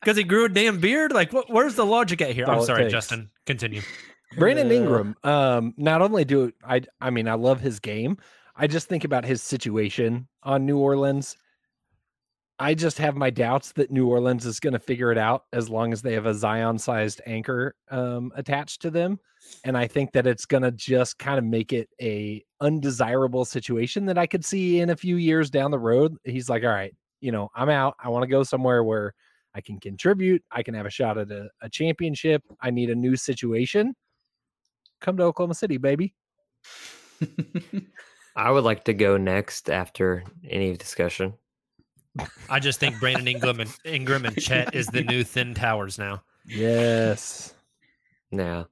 [0.00, 1.12] because he grew a damn beard.
[1.12, 1.50] Like, what?
[1.50, 2.44] Where's the logic at here?
[2.46, 3.30] I'm sorry, Justin.
[3.46, 3.80] Continue.
[4.36, 5.16] Brandon Ingram.
[5.24, 8.18] Um, not only do I, I mean, I love his game.
[8.56, 11.36] I just think about his situation on New Orleans.
[12.58, 15.68] I just have my doubts that New Orleans is going to figure it out as
[15.68, 19.18] long as they have a Zion-sized anchor um, attached to them,
[19.64, 24.06] and I think that it's going to just kind of make it a undesirable situation
[24.06, 26.16] that I could see in a few years down the road.
[26.24, 27.96] He's like, all right, you know, I'm out.
[28.02, 29.14] I want to go somewhere where
[29.54, 30.42] I can contribute.
[30.50, 32.42] I can have a shot at a, a championship.
[32.60, 33.94] I need a new situation.
[35.00, 36.14] Come to Oklahoma City, baby.
[38.36, 41.34] I would like to go next after any discussion.
[42.48, 46.22] I just think Brandon Ingram and Ingram and Chet is the new Thin Towers now.
[46.46, 47.54] Yes.
[48.30, 48.64] Yeah.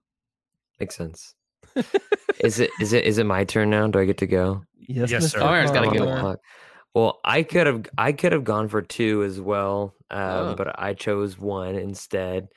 [0.78, 1.35] Makes sense.
[2.40, 3.87] is it is it is it my turn now?
[3.87, 4.62] Do I get to go?
[4.78, 5.38] Yes, yes sir.
[5.38, 6.37] Connor's got to go.
[6.94, 10.55] Well, I could have I could have gone for two as well, um, oh.
[10.57, 12.48] but I chose one instead.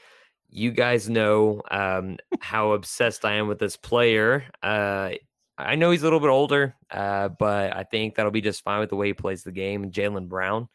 [0.49, 4.45] You guys know um, how obsessed I am with this player.
[4.61, 5.11] Uh,
[5.57, 8.79] I know he's a little bit older, uh, but I think that'll be just fine
[8.79, 9.91] with the way he plays the game.
[9.91, 10.67] Jaylen Brown.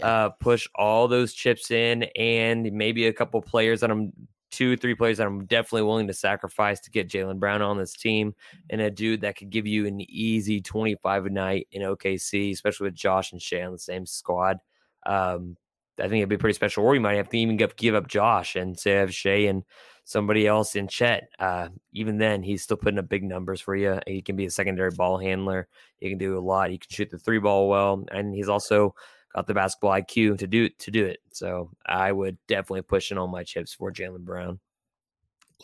[0.00, 4.12] Uh, push all those chips in, and maybe a couple players that I'm
[4.50, 7.94] two, three players that I'm definitely willing to sacrifice to get Jaylen Brown on this
[7.94, 8.34] team,
[8.68, 12.84] and a dude that could give you an easy 25 a night in OKC, especially
[12.84, 14.58] with Josh and Shai on the same squad.
[15.06, 15.56] Um,
[15.98, 16.84] I think it'd be pretty special.
[16.84, 19.64] Or you might have to even give, give up Josh and say have Shai and
[20.10, 21.28] somebody else in Chet.
[21.38, 24.00] Uh, even then, he's still putting up big numbers for you.
[24.08, 25.68] He can be a secondary ball handler.
[25.98, 26.70] He can do a lot.
[26.70, 28.96] He can shoot the three ball well, and he's also
[29.36, 31.20] got the basketball IQ to do to do it.
[31.30, 34.58] So I would definitely push in all my chips for Jaylen Brown.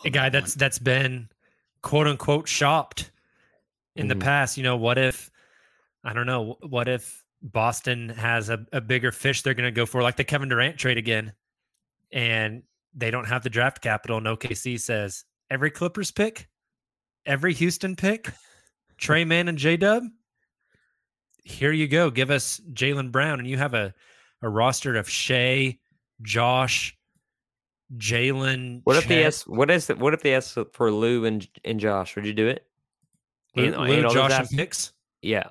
[0.04, 1.28] A guy that's that's been
[1.82, 3.11] quote unquote shopped
[3.96, 4.11] in Mhm.
[4.11, 4.56] the past.
[4.56, 5.28] You know, what if
[6.04, 10.02] I don't know, what if Boston has a, a bigger fish they're gonna go for,
[10.02, 11.32] like the Kevin Durant trade again,
[12.12, 12.62] and
[12.96, 16.48] they don't have the draft capital, and OKC says every Clippers pick,
[17.26, 18.32] every Houston pick,
[18.98, 20.02] Tre Mann and J Dub.
[21.44, 22.11] Here you go.
[22.11, 23.94] Give us Jaylen Brown, and you have a,
[24.42, 25.78] a roster of Shai,
[26.22, 26.96] Josh,
[27.96, 28.80] Jaylen.
[28.82, 29.46] What if they ask?
[29.46, 29.88] What is?
[29.90, 29.98] it?
[29.98, 32.16] What if they ask for Lu and and Josh?
[32.16, 32.66] Would you do it?
[33.54, 34.92] Lu, And- Lu, and Josh, and picks?
[35.22, 35.48] Yeah,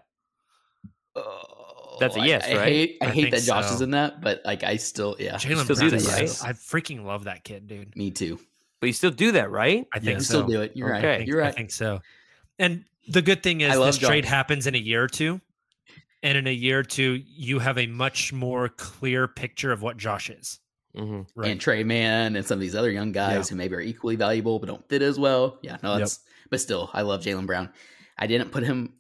[1.16, 1.55] Oh,
[2.00, 2.68] That's a I- yes, I, right?
[2.68, 5.64] hate, I, I hate that Josh is in that, but like I still, yeah, Jaylen
[5.64, 6.50] still Brown do that, so- right?
[6.50, 7.96] I freaking love that kid, dude.
[7.96, 8.40] me too.
[8.80, 9.88] but you still do that, right?
[9.94, 10.40] I think You so.
[10.40, 10.74] still do it.
[10.76, 11.08] You're Okay.
[11.08, 11.18] Right.
[11.20, 11.48] think, You're right.
[11.48, 12.02] I think so.
[12.60, 15.42] And the good thing is love this trade happens in a year or two.
[16.24, 19.98] And in a year or two, you have a much more clear picture of what
[19.98, 20.60] Josh is.
[20.98, 21.22] Mm-hmm.
[21.40, 21.52] Right.
[21.52, 24.58] And Tre Mann and some of these other young guys who maybe are equally valuable
[24.60, 25.60] but don't fit as well.
[25.62, 26.00] Yeah, no, Yep.
[26.00, 27.70] that's but still, I love Jaylen Brown.
[28.18, 28.94] I didn't put him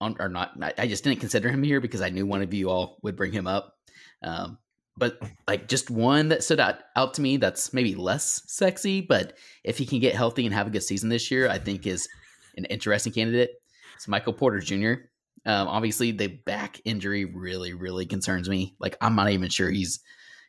[0.00, 0.52] on or not.
[0.78, 3.32] I- just didn't consider him here because I knew one of you all would bring
[3.32, 3.74] him up.
[4.22, 4.58] Um,
[4.98, 9.34] but like just one that stood out out to me that's maybe less sexy, but
[9.62, 12.08] if he can get healthy and have a good season this year, I think is
[12.56, 13.50] an interesting candidate.
[13.94, 14.94] It's Michael Porter Jr.
[15.44, 18.74] Um, obviously, the back injury really, really concerns me.
[18.80, 20.00] Like, I'm not even sure he's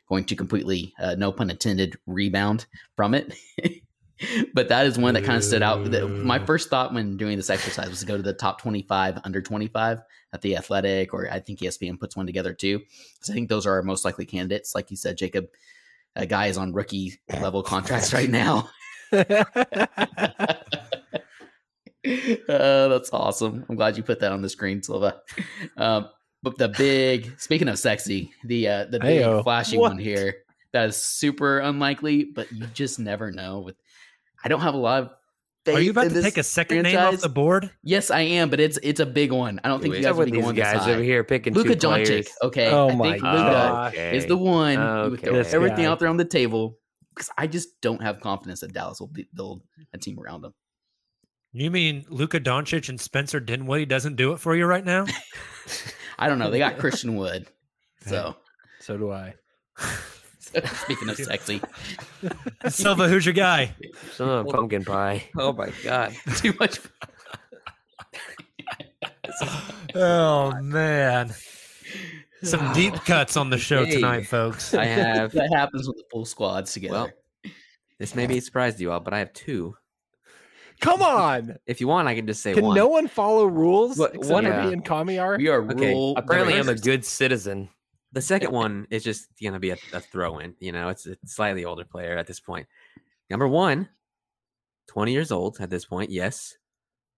[0.08, 3.32] going to completely, uh, no pun intended, rebound from it.
[4.54, 5.86] but that is one that kind of stood out.
[6.10, 9.40] My first thought when doing this exercise was to go to the top 25 under
[9.40, 10.00] 25
[10.32, 12.78] at the Athletic, or I think ESPN puts one together too.
[12.78, 14.74] Because I think those are our most likely candidates.
[14.74, 15.46] Like you said, Jacob,
[16.16, 18.68] a guy is on rookie level contracts right now.
[19.12, 19.24] Uh,
[22.88, 23.64] that's awesome.
[23.68, 25.20] I'm glad you put that on the screen, Silva.
[25.76, 26.08] Um,
[26.42, 29.42] but the big, speaking of sexy, the uh, the big Heyo.
[29.42, 29.90] flashy What?
[29.90, 30.36] one here
[30.72, 33.60] that is super unlikely, but you just never know.
[33.60, 33.76] With
[34.44, 35.10] I don't have a lot of.
[35.64, 37.70] Faith Are you about in to this take a second name off the board?
[37.82, 39.60] Yes, I am, but it's it's a big one.
[39.64, 40.92] I don't think you guys What's up with be these going this guys high.
[40.92, 42.06] over here picking Luka two Doncic.
[42.06, 42.28] players?
[42.42, 43.92] Okay, Oh I my think God.
[43.94, 44.72] Luka is the one.
[45.04, 45.50] You would throw Okay.
[45.50, 45.90] everything Guy.
[45.90, 46.78] out there on the table
[47.14, 50.54] because I just don't have confidence that Dallas will build a team around them.
[51.52, 55.06] You mean Luka Doncic and Spencer Dinwiddie doesn't do it for you right now?
[56.18, 56.50] I don't know.
[56.50, 57.46] They got Christian Wood,
[58.06, 58.36] so.
[58.80, 59.34] so do I.
[60.84, 61.60] Speaking of sexy,
[62.68, 63.74] Silva, who's your guy?
[64.12, 65.28] Some of pumpkin pie.
[65.36, 66.14] Oh my god.
[66.36, 66.78] too much.
[69.94, 71.32] Oh man.
[72.42, 72.72] Some ah.
[72.72, 73.92] deep cuts on the show Hey.
[73.92, 74.74] tonight, folks.
[74.74, 76.94] I have that happens with the full squads together.
[76.94, 77.52] Well,
[77.98, 79.76] this may be a surprise to you all, but I have two.
[80.80, 81.56] Come on.
[81.66, 82.76] If you want, I can just say Can one.
[82.76, 84.66] no one follow rules What- except one- for yeah.
[84.66, 85.36] me and Kami are?
[85.36, 86.14] we are Okay, rule.
[86.16, 87.68] Apparently, I'm a good citizen.
[88.18, 90.54] The second one is just gonna be a, a throw in.
[90.58, 92.66] You know, it's a slightly older player at this point.
[93.30, 93.88] Number one,
[94.88, 96.56] 20 years old at this point, yes.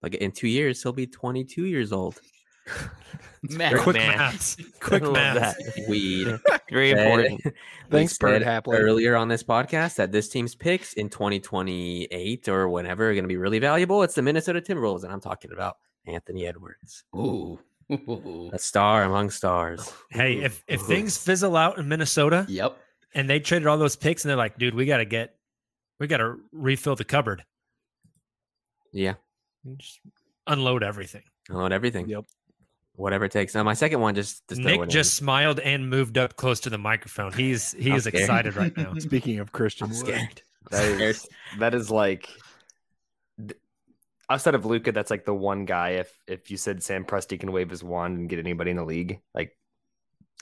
[0.02, 2.18] Like in two years, he'll be 22 years old.
[3.42, 4.18] Man, Quick man.
[4.18, 4.56] maths.
[4.80, 5.56] Quick I love that.
[5.88, 6.26] Weed.
[6.70, 7.40] Very said- important.
[7.90, 8.78] Thanks, Bird said Hapley.
[8.78, 13.28] Earlier on this podcast, that this team's picks in 2028 or whenever are going to
[13.28, 14.02] be really valuable.
[14.02, 17.58] It's the Minnesota Timberwolves, and I'm talking about Anthony Edwards, Ooh.
[17.90, 18.50] Ooh.
[18.52, 19.92] a star among stars.
[20.10, 22.76] Hey, if if things fizzle out in Minnesota Yep.
[23.14, 25.34] and they traded all those picks and they're like, dude, we gotta get
[25.98, 27.44] we gotta refill the cupboard.
[28.92, 29.14] Yeah,
[29.76, 30.00] Just
[30.46, 31.22] unload everything.
[31.48, 32.08] Unload everything.
[32.08, 32.24] Yep.
[32.96, 33.54] Whatever it takes.
[33.54, 34.90] Now, my second one just, just Nick it in.
[34.90, 37.32] just smiled and moved up close to the microphone.
[37.32, 38.20] He's he I'm is scared.
[38.22, 38.94] excited right now.
[38.98, 40.42] Speaking of Christian I'm scared.
[40.70, 41.26] That is
[41.58, 42.28] that is like
[43.38, 43.58] th-
[44.30, 44.92] outside of Luka.
[44.92, 45.90] That's like the one guy.
[45.90, 48.84] If if you said Sam Presti can wave his wand and get anybody in the
[48.84, 49.56] league, like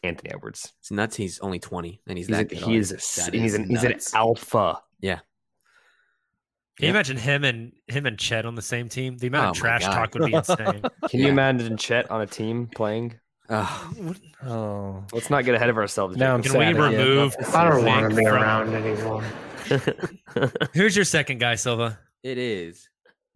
[0.05, 1.17] Anthony Edwards, It's nuts.
[1.17, 3.83] He's only 20, and he's, he's that a, he is That he's is an he's
[3.83, 4.15] an nuts.
[4.15, 4.81] alpha.
[5.03, 6.95] Can you Yeah.
[6.95, 9.17] imagine him and him and Chet on the same team?
[9.19, 9.93] The amount Oh of trash God.
[9.95, 10.83] talk would be insane.
[11.09, 11.33] Can you Yeah.
[11.33, 13.19] imagine Chet on a team playing?
[13.49, 14.17] Ugh.
[14.47, 15.05] Oh.
[15.13, 16.17] Let's not get ahead of ourselves.
[16.17, 16.61] Now I'm Jacob.
[16.61, 17.09] Can we sad again.
[17.09, 17.37] remove?
[17.53, 19.23] I don't want Nick to be around anymore.
[20.75, 21.99] Who's your second guy, Silva?
[22.23, 22.88] It is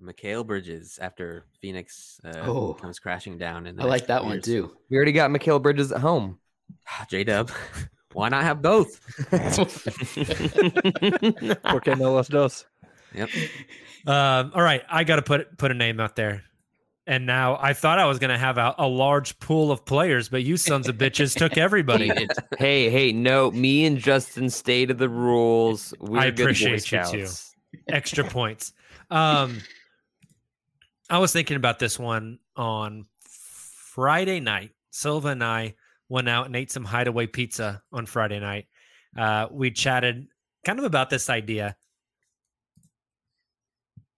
[0.03, 2.75] Mikal Bridges after Phoenix uh, Oh.
[2.75, 3.67] comes crashing down.
[3.67, 4.45] In the I like that few one years.
[4.45, 4.77] too.
[4.91, 6.39] we already got Mikal Bridges at home.
[7.09, 7.51] J Dub.
[8.13, 9.01] Why not have both?
[11.63, 12.67] Porque no los dos.
[13.15, 13.29] Yep.
[14.07, 16.43] Um, all right, I got to put put a name out there.
[17.07, 20.29] And now I thought I was going to have a, a large pool of players,
[20.29, 22.13] but you sons of bitches took everybody.
[22.59, 25.93] hey, hey, no, me and Justin stated the rules.
[25.99, 27.27] We're I good appreciate you too.
[27.89, 28.73] Extra points.
[29.11, 29.59] Um,
[31.13, 34.71] I was thinking about this one on Friday night.
[34.93, 35.75] Silva and I
[36.09, 38.67] went out and ate some hideaway pizza on Friday night.
[39.15, 40.27] Uh, we chatted
[40.65, 41.77] kind of about this idea.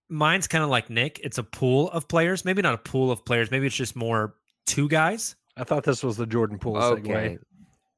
[0.08, 1.18] Mine's kind of like Nick.
[1.24, 2.44] It's a pool of players.
[2.44, 3.50] Maybe not a pool of players.
[3.50, 4.36] Maybe it's just more
[4.68, 5.34] two guys.
[5.56, 7.02] I thought this was the Jordan Poole Okay.
[7.02, 7.38] segue.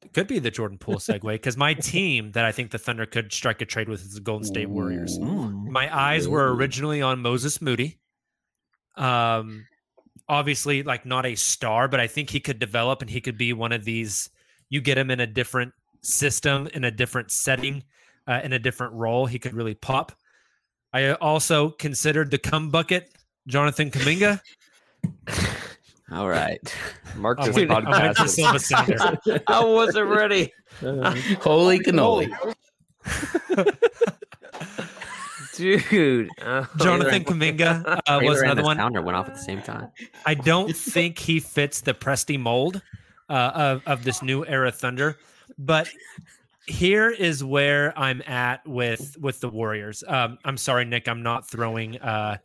[0.05, 3.05] It could be the Jordan Poole segue because my team that I think the Thunder
[3.05, 5.19] could strike a trade with is the Golden State Warriors.
[5.19, 7.99] My eyes were originally on Moses Moody.
[8.97, 9.67] Um,
[10.29, 13.53] obviously, like not a star, but I think he could develop and he could be
[13.53, 14.31] one of these.
[14.69, 15.73] You get him in a different
[16.03, 17.85] system, in a different setting,
[18.27, 20.13] uh, in a different role, he could really pop.
[20.93, 23.13] I also considered the cum bucket,
[23.47, 24.41] Jonathan Kuminga.
[26.13, 26.61] All right.
[27.17, 28.61] Mark I this went, I went to podcast.
[28.61, 30.53] Silva I wasn't ready.
[31.41, 32.33] Holy cannoli.
[35.57, 36.29] Dude.
[36.45, 38.77] Oh, Jonathan Kuminga uh, was another one.
[38.77, 39.89] Sounder went off at the same time.
[40.25, 42.83] I don't think he fits the Presti mold
[43.29, 45.19] uh, of of this new era Thunder,
[45.59, 45.89] but
[46.67, 50.05] here is where I'm at with with the Warriors.
[50.07, 51.09] Um, I'm sorry, Nick.
[51.09, 52.39] I'm not throwing uh,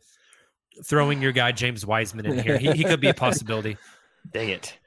[0.84, 2.58] throwing your guy James Wiseman in here.
[2.58, 3.76] He, he could be a possibility
[4.32, 4.78] Dang it.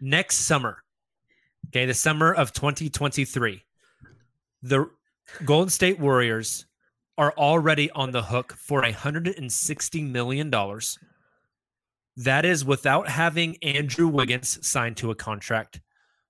[0.00, 0.82] next summer.
[1.68, 3.64] Okay, the summer of 2023,
[4.62, 4.88] the
[5.44, 6.66] Golden State Warriors
[7.18, 10.50] are already on the hook for $160 million.
[12.16, 15.80] That is without having Andrew Wiggins signed to a contract,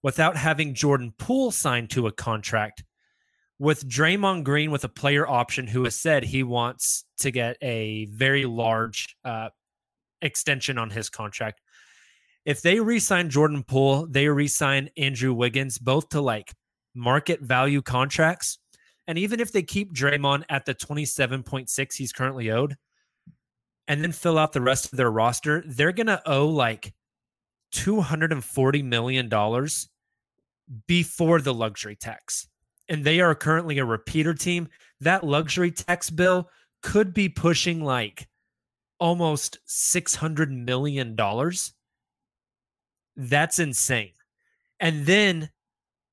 [0.02, 2.84] without having Jordan Poole signed to a contract,
[3.58, 8.06] with Draymond Green with a player option who has said he wants to get a
[8.06, 9.48] very large uh,
[10.20, 11.60] extension on his contract
[12.46, 16.54] if they re-sign Jordan Poole, they re-sign Andrew Wiggins, both to like
[16.94, 18.58] market value contracts.
[19.06, 22.76] And even if they keep Draymond at the 27.6 he's currently owed,
[23.88, 26.92] and then fill out the rest of their roster, they're gonna owe like
[27.72, 29.30] $240 million
[30.86, 32.48] before the luxury tax.
[32.88, 34.68] And they are currently a repeater team.
[35.00, 36.48] That luxury tax bill
[36.82, 38.28] could be pushing like
[38.98, 41.16] almost $600 million
[43.16, 44.12] that's insane.
[44.78, 45.50] And then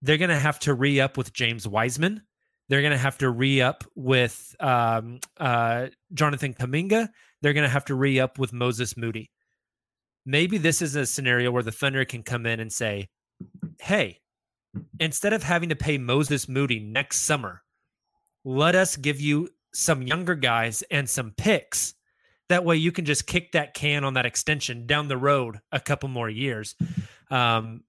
[0.01, 2.21] they're going to have to re up with James Wiseman.
[2.69, 7.09] They're going to have to re up with um, uh, Jonathan Kuminga.
[7.41, 9.31] They're going to have to re up with Moses Moody.
[10.25, 13.09] Maybe this is a scenario where the Thunder can come in and say,
[13.81, 14.21] hey,
[14.99, 17.61] instead of having to pay Moses Moody next summer,
[18.45, 21.95] let us give you some younger guys and some picks
[22.49, 25.79] that way you can just kick that can on that extension down the road a
[25.79, 26.75] couple more years.
[27.31, 27.83] Um,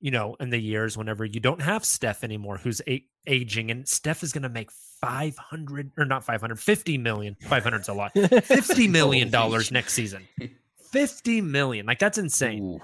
[0.00, 3.88] you know, in the years whenever you don't have Steph anymore, who's a- aging, and
[3.88, 7.36] Steph is going to make 500 or not 500, 50 million.
[7.48, 8.12] 500 is a lot.
[8.12, 10.26] 50 million dollars next season.
[10.92, 11.86] 50 million.
[11.86, 12.80] Like that's insane.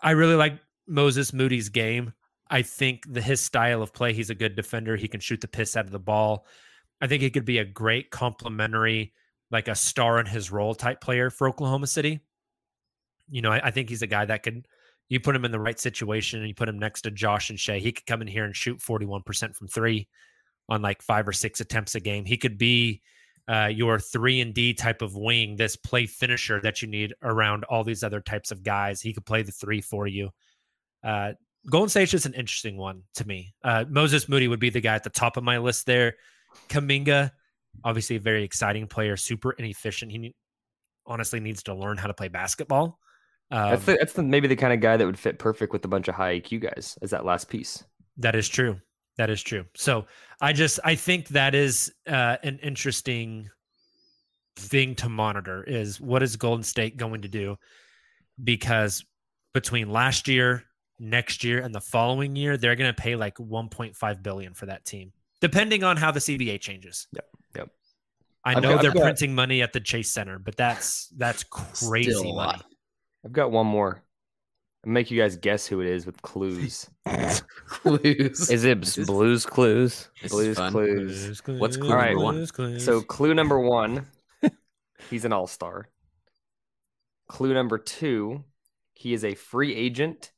[0.00, 2.12] I really like Moses Moody's game.
[2.50, 4.96] I think the his style of play, he's a good defender.
[4.96, 6.46] He can shoot the piss out of the ball.
[7.00, 9.12] I think he could be a great complementary,
[9.50, 12.20] like a star in his role type player for Oklahoma City.
[13.30, 14.66] You know, I, I think he's a guy that could
[15.08, 17.58] you put him in the right situation and you put him next to Josh and
[17.58, 20.08] Shai, he could come in here and shoot 41% from three
[20.68, 22.24] on like five or six attempts a game.
[22.24, 23.02] He could be
[23.46, 27.64] uh, your three and D type of wing, this play finisher that you need around
[27.64, 29.00] all these other types of guys.
[29.00, 30.30] He could play the three for you.
[31.02, 31.32] Uh,
[31.70, 33.54] Golden State's just an interesting one to me.
[33.62, 36.14] Uh, Moses Moody would be the guy at the top of my list there.
[36.68, 37.30] Kuminga,
[37.84, 40.10] obviously a very exciting player, super inefficient.
[40.10, 40.34] He ne-
[41.06, 42.98] honestly needs to learn how to play basketball.
[43.54, 45.84] Um, that's the, that's the, maybe the kind of guy that would fit perfect with
[45.84, 46.98] a bunch of high IQ guys.
[47.02, 47.84] as that last piece?
[48.16, 48.80] That is true.
[49.16, 49.64] That is true.
[49.76, 50.06] So
[50.40, 53.48] I just I think that is uh, an interesting
[54.56, 57.56] thing to monitor is what is Golden State going to do
[58.42, 59.04] because
[59.52, 60.64] between last year,
[60.98, 64.84] next year, and the following year, they're going to pay like 1.5 billion for that
[64.84, 67.06] team, depending on how the CBA changes.
[67.12, 67.28] Yep.
[67.56, 67.68] Yep.
[68.44, 72.32] I know got- they're got- printing money at the Chase Center, but that's that's crazy
[72.32, 72.60] money.
[73.24, 73.28] Lot.
[73.28, 74.02] I've got one more.
[74.86, 76.88] I'll make you guys guess who it is with clues.
[77.66, 78.50] Clues.
[78.50, 80.08] Is it This is- Blues Clues?
[80.28, 80.72] Blues fun.
[80.72, 81.42] Clues.
[81.46, 82.10] What's clue All right.
[82.14, 82.78] number one?
[82.80, 84.06] So clue number one,
[85.10, 85.88] he's an all star.
[87.28, 88.44] Clue number two,
[88.94, 90.32] he is a free agent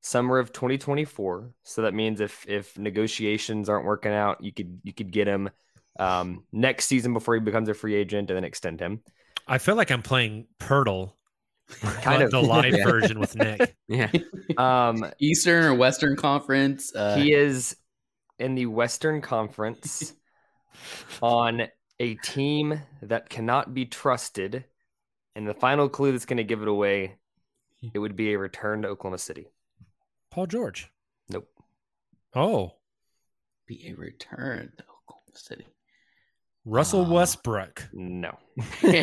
[0.00, 1.50] summer of 2024.
[1.62, 5.50] So that means if if negotiations aren't working out, you could you could get him
[5.98, 9.00] um, next season before he becomes a free agent and then extend him.
[9.46, 11.12] I feel like I'm playing Poeltl,
[12.02, 12.84] Kind of the live Yeah.
[12.84, 13.76] version with Nick.
[13.88, 14.10] Yeah.
[14.56, 16.94] Um, Eastern or Western Conference.
[16.94, 17.76] Uh, he is
[18.38, 20.14] in the Western Conference
[21.22, 21.68] on
[22.00, 24.64] a team that cannot be trusted.
[25.36, 27.16] And the final clue that's going to give it away,
[27.92, 29.48] it would be a return to Oklahoma City.
[30.30, 30.90] Paul George.
[31.28, 31.48] Nope.
[32.34, 32.72] Oh,
[33.66, 35.66] be a return to Oklahoma City.
[36.64, 37.12] Russell Ah.
[37.12, 37.88] Westbrook.
[37.92, 38.38] No.
[38.56, 38.94] What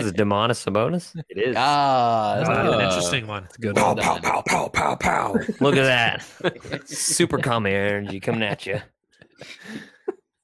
[0.00, 1.14] is it, Domantas Sabonis?
[1.28, 1.56] It is.
[1.58, 2.74] Ah, that's That's good.
[2.78, 3.44] an interesting one.
[3.44, 3.76] It's good.
[3.76, 3.96] Well one.
[3.96, 4.22] done.
[4.22, 4.68] pow, pow, pow.
[4.68, 4.94] Pow.
[4.96, 5.32] Pow.
[5.60, 6.82] Look at that.
[6.88, 8.80] Super common energy coming at you.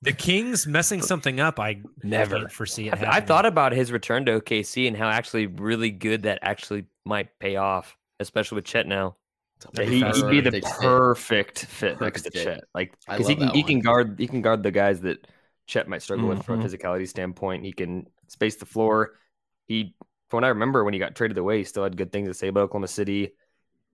[0.03, 1.59] The Kings messing something up.
[1.59, 2.49] I Never.
[2.49, 2.95] foresee it.
[3.03, 6.85] I, I thought about his return to OKC and how actually really good that actually
[7.07, 9.17] might pay off, especially with Chet now.
[9.79, 11.93] Yeah, he, would be the Perfect fit.
[11.93, 12.65] fit next to Chet.
[12.75, 15.27] Like because he can that he can guard he can guard the guys that
[15.67, 16.67] Chet might struggle with from a Mhm.
[16.67, 17.65] physicality standpoint.
[17.65, 19.19] He can space the floor.
[19.67, 19.95] He
[20.29, 22.35] from what I remember when he got traded away, he still had good things to
[22.35, 23.35] say about Oklahoma City.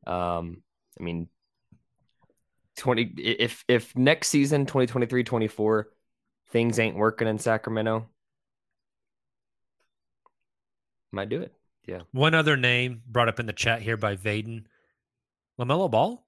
[0.06, 0.62] Um,
[0.98, 1.28] I mean,
[2.76, 5.92] twenty if if next season 2023-24
[6.48, 8.08] things ain't working in Sacramento,
[11.12, 11.54] might do it.
[11.86, 12.02] Yeah.
[12.12, 14.64] One other name brought up in the chat here by Vaden.
[15.58, 16.24] LaMelo Ball?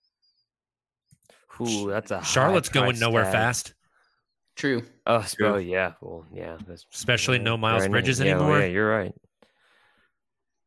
[1.60, 3.32] Ooh, that's a Charlotte's going nowhere tag.
[3.32, 3.74] fast,
[4.56, 4.82] True.
[5.06, 5.46] Oh, True.
[5.46, 5.92] oh yeah.
[6.00, 6.56] Well, yeah.
[6.58, 7.90] that's- especially yeah, no Miles right.
[7.90, 8.58] Bridges Yeah, oh, anymore.
[8.60, 9.14] yeah, you're right.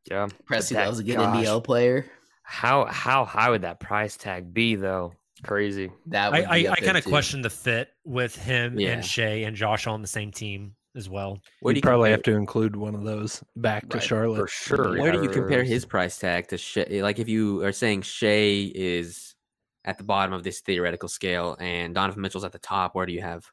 [0.10, 0.28] Yeah.
[0.50, 1.46] Presti that- loves a good gosh.
[1.46, 2.06] NBL player.
[2.44, 5.14] How how high would that price tag be though?
[5.44, 5.92] Crazy.
[6.08, 8.92] That I, would I, be I kind of question the fit with him Yeah.
[8.94, 11.40] and Shai and Josh on the same team as well.
[11.60, 14.04] Where do you you probably compare- have to include one of those back to Right,
[14.06, 14.98] Charlotte For sure.
[15.00, 16.86] Where do you compare his price tag to Shai?
[17.02, 19.36] Like, if you are saying Shai is
[19.84, 23.12] at the bottom of this theoretical scale and Donovan Mitchell's at the top, where do
[23.14, 23.46] you have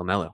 [0.00, 0.30] LaMelo?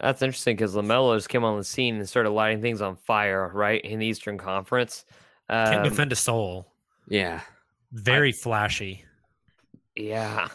[0.00, 3.50] That's interesting because LaMelo just came on the scene and started lighting things on fire,
[3.52, 3.80] right?
[3.84, 5.04] In the Eastern Conference.
[5.50, 6.72] Can't Um, defend a soul.
[7.08, 7.40] Yeah,
[7.92, 9.04] Very flashy.
[9.96, 10.48] Yeah.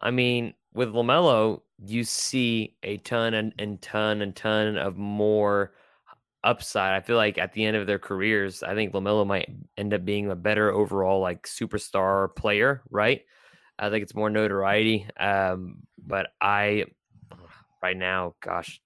[0.00, 5.74] I mean, with LaMelo, you see a ton and, and ton and ton of more
[6.42, 6.94] upside.
[6.94, 10.04] I feel like at the end of their careers, I think LaMelo might end up
[10.04, 13.20] being a better overall like superstar player, right?
[13.78, 15.06] I think it's more notoriety.
[15.20, 16.86] Um, but I
[17.82, 18.80] right now, gosh,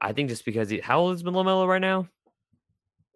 [0.00, 2.08] I think just because he how old is LaMelo right now?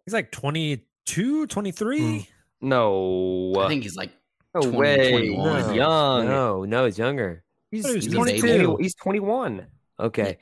[0.05, 1.45] He's like 22, hmm.
[1.47, 2.27] 23.
[2.61, 3.53] No.
[3.57, 4.11] I think he's like
[4.53, 5.11] no 20, way.
[5.11, 5.57] 21.
[5.57, 5.73] He's No.
[5.73, 6.25] young.
[6.25, 7.43] No, no, he's younger.
[7.71, 8.77] He's, thought he was he's, He's 22.
[8.79, 9.67] He's 21.
[9.99, 10.37] Okay.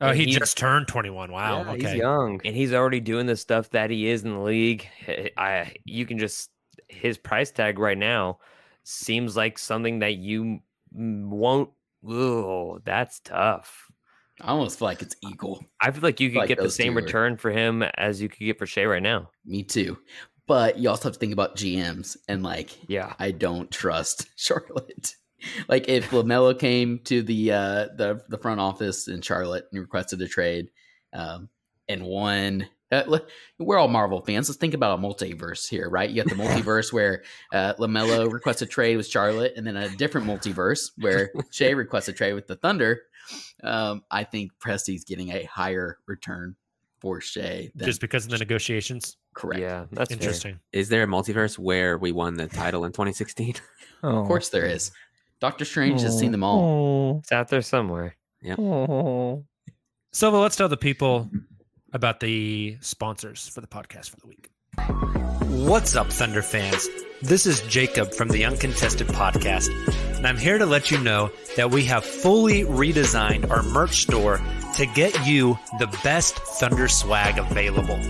[0.00, 1.30] Oh, And he just turned 21.
[1.30, 1.62] Wow.
[1.62, 1.80] Yeah, okay.
[1.82, 2.40] He's young.
[2.44, 4.88] and he's already doing the stuff that he is in the league.
[5.06, 6.50] H- I you can just
[6.88, 8.38] his price tag right now
[8.82, 10.60] seems like something that you
[10.92, 11.70] won't.
[12.06, 13.90] Oh, that's tough.
[14.40, 15.64] I almost feel like it's equal.
[15.80, 18.20] I feel like you could Like get the same two are- return for him as
[18.20, 19.30] you could get for Shai right now.
[19.44, 19.98] Me too.
[20.46, 25.14] But you also have to think about GMs and like Yeah, I don't trust Charlotte.
[25.68, 30.20] like if LaMelo came to the uh the the front office in Charlotte and requested
[30.20, 30.68] a trade,
[31.12, 31.48] um,
[31.88, 32.66] and won.
[32.92, 33.18] Uh,
[33.58, 34.48] we're all Marvel fans.
[34.48, 36.08] Let's think about a multiverse here, right?
[36.08, 39.88] You got the multiverse where uh, LaMelo requests a trade with Charlotte, and then a
[39.96, 43.00] different multiverse where Shai requests a trade with the Thunder.
[43.64, 46.54] Um, I think Presti's getting a higher return
[47.00, 47.70] for Shai.
[47.74, 49.16] Than Just because of the negotiations.
[49.34, 49.60] correct.
[49.60, 50.18] yeah, that's fair.
[50.18, 50.60] Interesting.
[50.72, 53.54] is there a multiverse where we won the title in 2016?
[54.02, 54.20] Oh.
[54.20, 54.90] Of course there is.
[55.40, 57.20] Doctor Strange has seen them all.
[57.20, 58.16] It's out there somewhere.
[58.42, 58.56] Yeah.
[58.56, 61.30] Silva, let's tell the people
[61.94, 64.50] about the sponsors for the podcast for the week.
[65.54, 66.88] What's up, Thunder fans?
[67.22, 69.68] This is Jacob from the Uncontested Podcast,
[70.16, 74.40] and I'm here to let you know that we have fully redesigned our merch store
[74.74, 78.00] to get you the best Thunder swag available.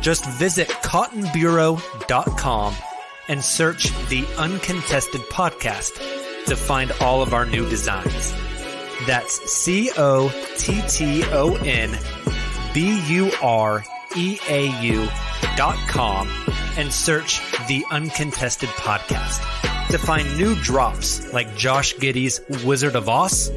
[0.00, 2.74] Just visit cottonbureau.com
[3.28, 5.92] and search the Uncontested Podcast
[6.46, 8.32] to find all of our new designs.
[9.06, 11.98] That's C O T T O N
[12.72, 13.84] B U R
[14.16, 15.08] E A U
[15.56, 16.28] dot com
[16.76, 19.38] and search the Uncontested Podcast
[19.90, 23.50] to find new drops like Josh Giddey's Wizard of Oz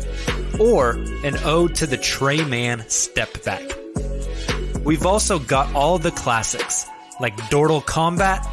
[0.60, 0.92] or
[1.24, 3.64] an ode to the Tre Mann Step Back.
[4.84, 6.86] We've also got all the classics
[7.20, 8.46] like Dortal Combat,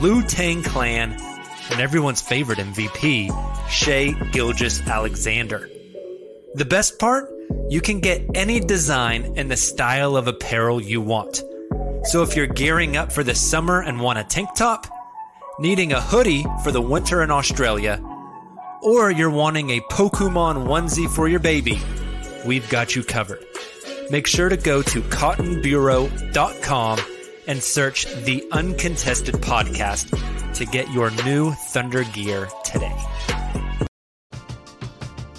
[0.00, 1.12] Lu Tang Clan,
[1.70, 3.30] and everyone's favorite MVP,
[3.70, 5.70] Shai Gilgeous Alexander.
[6.54, 7.30] The best part?
[7.68, 11.42] You can get any design and the style of apparel you want.
[12.04, 14.86] So if you're gearing up for the summer and want a tank top,
[15.58, 18.02] needing a hoodie for the winter in Australia,
[18.82, 21.80] or you're wanting a Pokemon onesie for your baby,
[22.44, 23.44] we've got you covered.
[24.10, 26.98] Make sure to go to cottonbureau.com
[27.46, 32.96] and search the Uncontested Podcast to get your new Thunder gear today.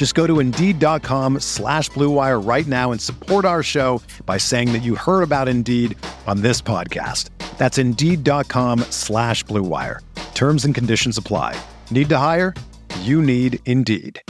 [0.00, 4.78] Just go to Indeed.com slash BlueWire right now and support our show by saying that
[4.78, 5.94] you heard about Indeed
[6.26, 7.28] on this podcast.
[7.58, 9.98] That's Indeed.com slash BlueWire.
[10.32, 11.54] Terms and conditions apply.
[11.90, 12.54] Need to hire?
[13.00, 14.22] You need Indeed.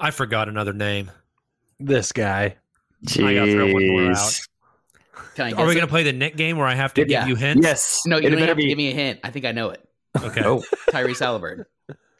[0.00, 1.12] I forgot another name.
[1.78, 2.56] This guy.
[3.16, 4.40] I gotta throw one more out.
[5.36, 7.20] Can I Are we going to play the Nick game where I have to Yeah.
[7.20, 7.64] give you hints?
[7.64, 8.02] Yes.
[8.06, 9.20] No, you It don't better have to be- give me a hint.
[9.22, 9.85] I think I know it.
[10.24, 10.44] Okay.
[10.44, 11.64] Oh, Tyrese Haliburton.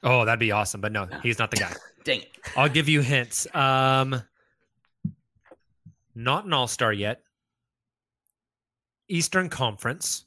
[0.02, 0.80] Oh, that'd be awesome.
[0.80, 1.74] But no, he's not the guy.
[2.04, 2.28] Dang it.
[2.56, 3.52] I'll give you hints.
[3.54, 4.22] Um,
[6.14, 7.22] not an all star yet.
[9.08, 10.24] Eastern Conference.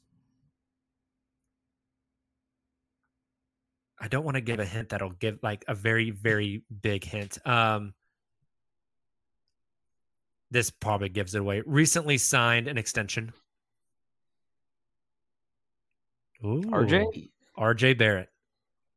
[4.00, 7.38] I don't want to give a hint that'll give like a very, very big hint.
[7.46, 7.92] Um,
[10.50, 11.62] this probably gives it away.
[11.66, 13.32] Recently signed an extension.
[16.44, 17.30] Ooh, RJ?
[17.60, 18.28] RJ Barrett.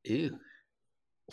[0.06, 0.40] Ew.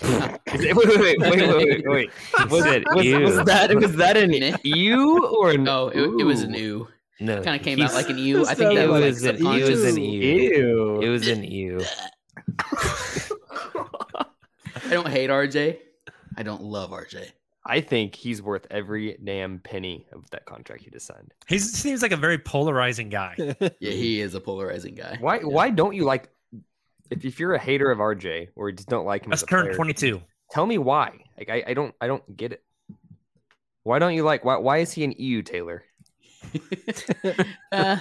[0.02, 2.10] Wait, wait, wait, wait, wait, wait, wait.
[2.50, 4.32] Was it was, was that was that an
[4.64, 6.88] ew or an No, it, it was an ew.
[7.20, 8.46] No, Kind of came out like an ew.
[8.46, 9.98] I think that was, was like an it was an subconscious.
[9.98, 11.00] ew.
[11.02, 11.80] It was an ew.
[14.76, 15.78] I don't hate RJ.
[16.36, 17.30] I don't love RJ.
[17.66, 21.34] I think he's worth every damn penny of that contract he just signed.
[21.46, 23.34] He seems like a very polarizing guy.
[23.38, 25.18] Yeah, he is a polarizing guy.
[25.20, 25.38] Why?
[25.40, 26.28] Why don't you like?
[27.10, 29.46] If, if you're a hater of RJ or just don't like him, That's as a
[29.46, 30.22] current player, 22.
[30.50, 31.24] Tell me why.
[31.36, 32.62] Like I, I don't I don't get it.
[33.82, 34.44] Why don't you like?
[34.44, 35.84] Why why is he an EU Taylor?
[37.72, 37.98] uh,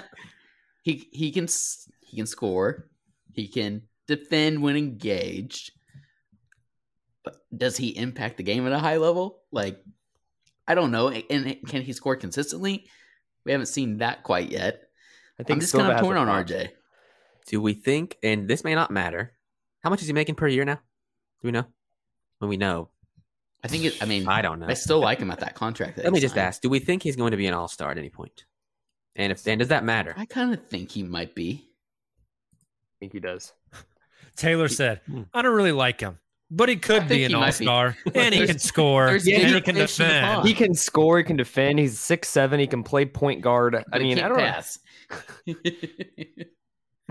[0.84, 1.47] he he can
[2.01, 2.88] he can score.
[3.34, 5.72] He can defend when engaged.
[7.24, 9.41] But does he impact the game at a high level?
[9.51, 9.84] Like,
[10.68, 11.10] I don't know.
[11.10, 12.88] And can he score consistently?
[13.45, 14.84] We haven't seen that quite yet.
[15.39, 16.47] I think I'm just Silva kind of torn on pop.
[16.47, 16.70] RJ.
[17.49, 19.33] Do we think, and this may not matter,
[19.83, 20.75] how much is he making per year now?
[20.75, 21.65] Do we know?
[22.37, 22.89] When we know,
[23.63, 24.01] I think it.
[24.01, 24.67] I mean, I don't know.
[24.67, 25.97] I still like him at that contract.
[25.97, 26.47] That Let me just signed.
[26.47, 28.45] ask: Do we think he's going to be an All Star at any point?
[29.15, 30.13] And if and does that matter?
[30.15, 31.67] I kind of think he might be.
[32.53, 33.51] I think he does.
[34.35, 35.23] Taylor said, hmm.
[35.33, 36.19] I don't really like him,
[36.51, 39.99] but he could be an all star, and he can score and he can fish
[39.99, 40.47] in the defend.
[40.47, 41.17] He can score.
[41.17, 41.79] He can defend.
[41.79, 42.59] He's six seven.
[42.59, 43.75] He can play point guard.
[43.75, 44.79] I But he mean, I can't don't pass.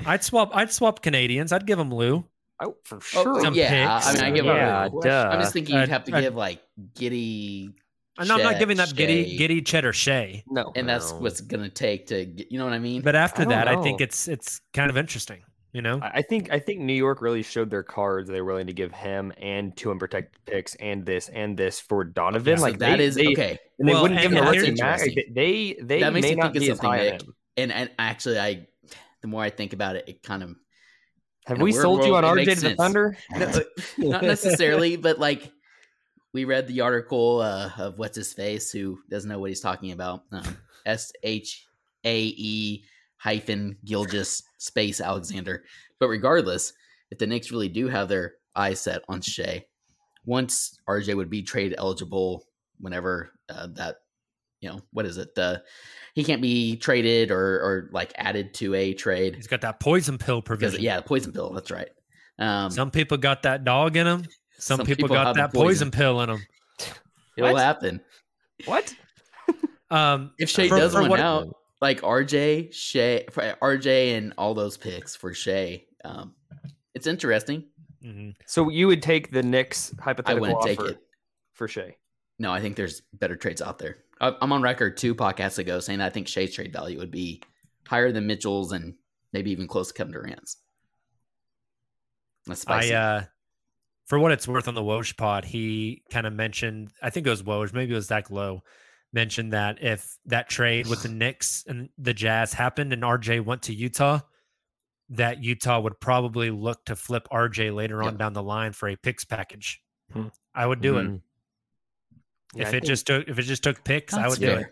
[0.09, 0.51] I'd swap.
[0.55, 1.53] I'd swap Canadians.
[1.53, 2.25] I'd give them Lu.
[2.61, 3.41] Oh, for Oh, sure.
[3.41, 5.01] Some yeah, I mean, I give Yeah, him.
[5.01, 5.29] duh.
[5.33, 6.61] I'm just thinking you'd have to I'd- give like
[6.95, 7.73] Giddey.
[8.21, 10.43] And I'm not Chet, giving up Giddey, Shai, Giddey, Chet, or Shai.
[10.49, 11.19] no, and that's no.
[11.19, 12.51] what's gonna take to get.
[12.51, 13.01] You know what I mean?
[13.03, 15.39] But after I don't that, I think it's it's kind of interesting.
[15.73, 18.29] You know, I I think I think New York really showed their cards.
[18.29, 22.57] They're willing to give him and two unprotected picks and this and this for Donovan.
[22.57, 23.57] So like that they, is they, okay.
[23.79, 25.03] And they Well, wouldn't give him the and rookie here's max.
[25.05, 25.33] interesting.
[25.35, 27.35] They they That makes may me not think of be as something, high on him.
[27.57, 28.67] And and actually, I
[29.29, 30.57] the more I think about it, it kind of
[31.47, 32.75] Have we sold you on RJ to the.
[32.75, 33.17] Thunder?
[33.31, 33.63] No,
[34.11, 35.53] not necessarily, but like
[36.33, 39.93] we read the article uh, of what's his face who doesn't know what he's talking
[39.93, 40.23] about.
[40.33, 40.57] Um,
[40.87, 41.67] S H
[42.05, 42.85] A E
[43.19, 45.65] hyphen Gilgis space Alexander.
[46.01, 46.73] But regardless,
[47.11, 49.65] if the Knicks really do have their eyes set on Shai,
[50.25, 52.45] once RJ would be trade eligible,
[52.81, 53.97] whenever uh, that
[54.61, 55.31] you know what is it?
[55.37, 55.59] Uh,
[56.15, 59.37] he can't be traded or or like added to a trade.
[59.37, 60.83] he's got that poison pill Because, provision.
[60.83, 61.51] yeah, poison pill.
[61.53, 61.89] That's right.
[62.39, 64.23] Um, Some people got that dog in them.
[64.59, 65.91] Some, Some people, people got that poison poison.
[65.93, 66.41] pill in them.
[67.37, 67.63] it'll What?
[67.63, 68.01] happen.
[68.65, 68.95] What?
[69.91, 71.49] Um, If Shai for- does for one what- out,
[71.81, 73.25] like RJ, Shai,
[73.63, 76.35] RJ, and all those picks for Shai, um,
[76.95, 77.65] it's interesting.
[78.05, 78.35] Mhm.
[78.47, 80.99] So you would take the Knicks I hypothetical wouldn't take it.
[81.55, 81.97] for Shai?
[82.39, 83.97] No, I think there's better trades out there.
[84.21, 87.43] I- I'm on record two podcasts ago saying I think Shai's trade value would be
[87.87, 88.95] higher than Mitchell's and
[89.33, 90.59] maybe even close to Kevin Durant's.
[92.47, 92.95] That's spicy.
[92.95, 93.25] I uh
[94.07, 97.31] for what it's worth on the Woj pod, he kind of mentioned, I think it
[97.31, 98.63] was Woj, maybe it was Zach Lowe,
[99.13, 103.61] mentioned that if that trade with the Knicks and the Jazz happened and RJ went
[103.65, 104.21] to Utah,
[105.11, 108.19] that Utah would probably look to flip RJ later on Yep.
[108.19, 109.83] down the line for a picks package.
[110.11, 110.29] Hmm.
[110.55, 111.21] I would do it.
[112.55, 114.41] Yeah, if I it think- just took if it just took picks, I That's would
[114.41, 114.67] do it.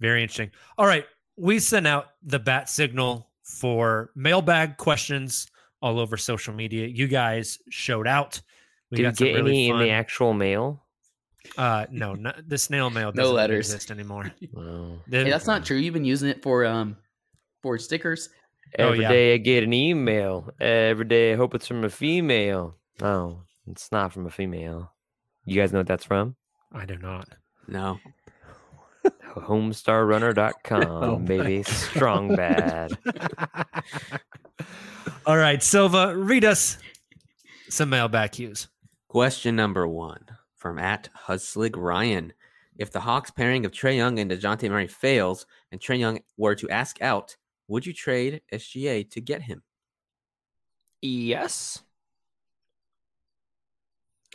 [0.00, 0.50] Very interesting.
[0.78, 1.06] All right.
[1.36, 5.46] We sent out the bat signal for mailbag questions
[5.80, 6.86] all over social media.
[6.86, 8.40] You guys showed out.
[8.90, 10.84] We Did you got some get really any in the actual mail?
[11.56, 13.72] Uh, no, not, the snail mail No doesn't letters.
[13.72, 14.30] exist anymore.
[14.52, 14.98] Wow.
[15.08, 15.76] The- Hey, that's not true.
[15.78, 16.96] You've been using it for um
[17.62, 18.28] for stickers.
[18.78, 19.08] Oh, yeah.
[19.08, 20.50] day I get an email.
[20.60, 22.76] Every day I hope it's from a female.
[23.02, 24.92] Oh, it's not from a female.
[25.44, 26.36] You guys know what that's from?
[26.74, 27.28] I do not.
[27.66, 27.98] No.
[29.34, 31.62] Homestarrunner.com, Oh my baby.
[31.64, 32.96] Strong bad.
[35.26, 36.78] All right, Silva, read us
[37.68, 38.68] some mailbag cues.
[39.08, 40.24] Question number one
[40.56, 42.32] from at Huslig Ryan.
[42.76, 46.54] If the Hawks pairing of Trae Young and DeJounte Murray fails and Trae Young were
[46.54, 47.36] to ask out,
[47.68, 49.62] would you trade SGA to get him?
[51.00, 51.82] Yes.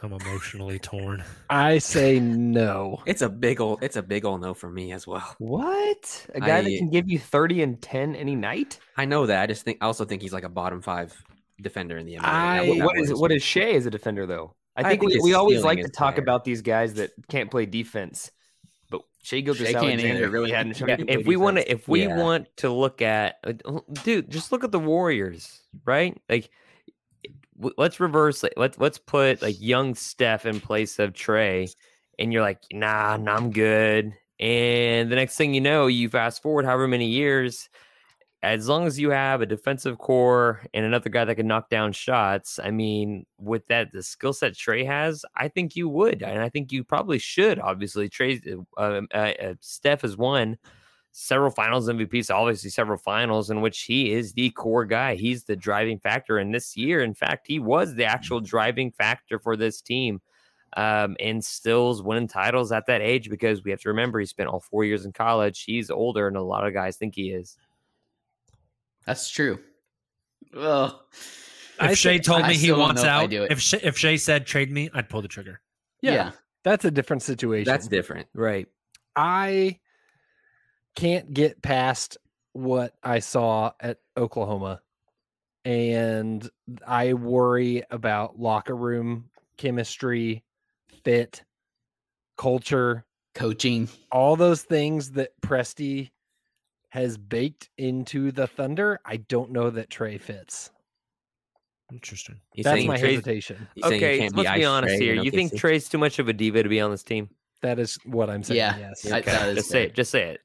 [0.03, 1.23] I'm emotionally torn.
[1.49, 3.01] I say no.
[3.07, 5.35] It's a big old it's a big old no for me as well.
[5.39, 6.27] What?
[6.35, 8.79] A guy that can give you 30 and 10 any night?
[8.95, 9.41] I know that.
[9.41, 11.15] I just think I also think he's like a bottom five
[11.59, 12.23] defender in the NBA.
[12.23, 13.37] I- That- What, that what is worries what me.
[13.37, 14.53] is Shai as a defender though?
[14.75, 16.21] I I think, think we, we always like to talk higher.
[16.21, 18.29] about these guys that can't play defense,
[18.91, 20.89] but Shai Gilgeous Shai can't Alexander really hadn't shown.
[20.89, 22.15] Yeah, play if we want to, if we Yeah.
[22.15, 23.53] want to look at, uh,
[24.03, 26.15] dude, just look at the Warriors, right?
[26.29, 26.51] Like,
[27.57, 28.53] w- let's reverse it.
[28.57, 31.69] Let's let's put like young Steph in place of Trae,
[32.19, 34.13] and you're like, nah, nah, I'm good.
[34.39, 37.69] And the next thing you know, you fast forward however many years,
[38.43, 41.91] as long as you have a defensive core and another guy that can knock down
[41.91, 46.39] shots, I mean, with that the skill set Trae has, I think you would, and
[46.39, 47.59] I think you probably should.
[47.59, 50.57] Obviously, Trae, uh, uh, uh, Steph has won
[51.20, 55.15] several Finals MVPs, obviously several Finals in which he is the core guy.
[55.15, 59.39] He's the driving factor, and this year, in fact, he was the actual driving factor
[59.39, 60.22] for this team.
[60.76, 64.49] Um, and still's winning titles at that age because we have to remember he spent
[64.49, 65.63] all four years in college.
[65.63, 67.57] He's older, and a lot of guys think he is.
[69.05, 69.59] That's true.
[70.53, 71.07] Well,
[71.82, 74.45] If Shai told I me he wants know if out, if Shai, if Shai said
[74.45, 75.61] trade me, I'd pull the trigger.
[76.01, 76.32] Yeah, yeah.
[76.63, 77.65] that's a different situation.
[77.65, 78.28] That's different.
[78.36, 78.68] Right.
[79.15, 79.80] I
[80.97, 82.17] can't get past
[82.53, 84.81] what I saw at Oklahoma.
[85.63, 86.49] And
[86.85, 90.43] I worry about locker room chemistry,
[91.03, 91.43] fit,
[92.37, 93.89] culture, coaching.
[94.11, 96.09] all those things that Presti
[96.89, 98.99] has baked into the Thunder.
[99.05, 100.71] I don't know that Trae fits.
[101.91, 102.39] Interesting.
[102.53, 103.67] He's That's my Trae's- hesitation.
[103.75, 105.13] he's saying he Okay, can't let's be Ice honest Trae here.
[105.15, 105.59] You think OKC.
[105.59, 107.29] Trae's too much of a diva to be on this team?
[107.61, 108.57] That is what I'm saying.
[108.57, 109.11] Yeah, Yes.
[109.11, 109.95] I- that is just say it.
[109.95, 110.41] Just say it.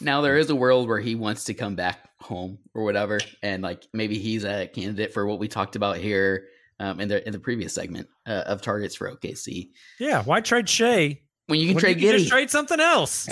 [0.00, 3.62] Now there is a world where he wants to come back home or whatever, and
[3.62, 6.48] like maybe he's a candidate for what we talked about here
[6.80, 9.70] um, in the in the previous segment uh, of targets for OKC.
[9.98, 13.28] Yeah, why trade Shai When you can when trade you can just trade something else?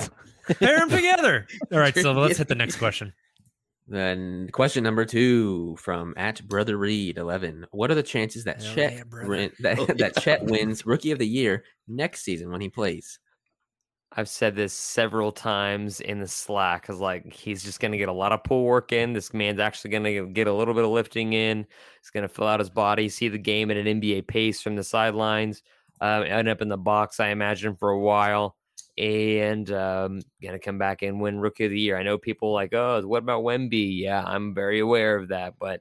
[0.59, 1.47] Pair them together.
[1.73, 3.13] All right, Silva, let's hit the next question.
[3.87, 7.67] Then question number two from at Brother Reed eleven.
[7.71, 10.17] What are the chances that Hell Chet yeah, win- that, Oh, that.
[10.21, 13.19] Chet wins Rookie of the Year next season when he plays?
[14.17, 18.09] I've said this several times in the Slack because, like, he's just going to get
[18.09, 19.13] a lot of pull work in.
[19.13, 21.67] This man's actually going to get a little bit of lifting in.
[22.01, 24.77] He's going to fill out his body, see the game at an NBA pace from
[24.77, 25.63] the sidelines,
[26.01, 28.55] uh, end up in the box, I imagine, for a while,
[28.97, 31.99] and um, going to come back and win Rookie of the Year.
[31.99, 33.99] I know people like, oh, what about Wemby?
[33.99, 35.81] Yeah, I'm very aware of that, but.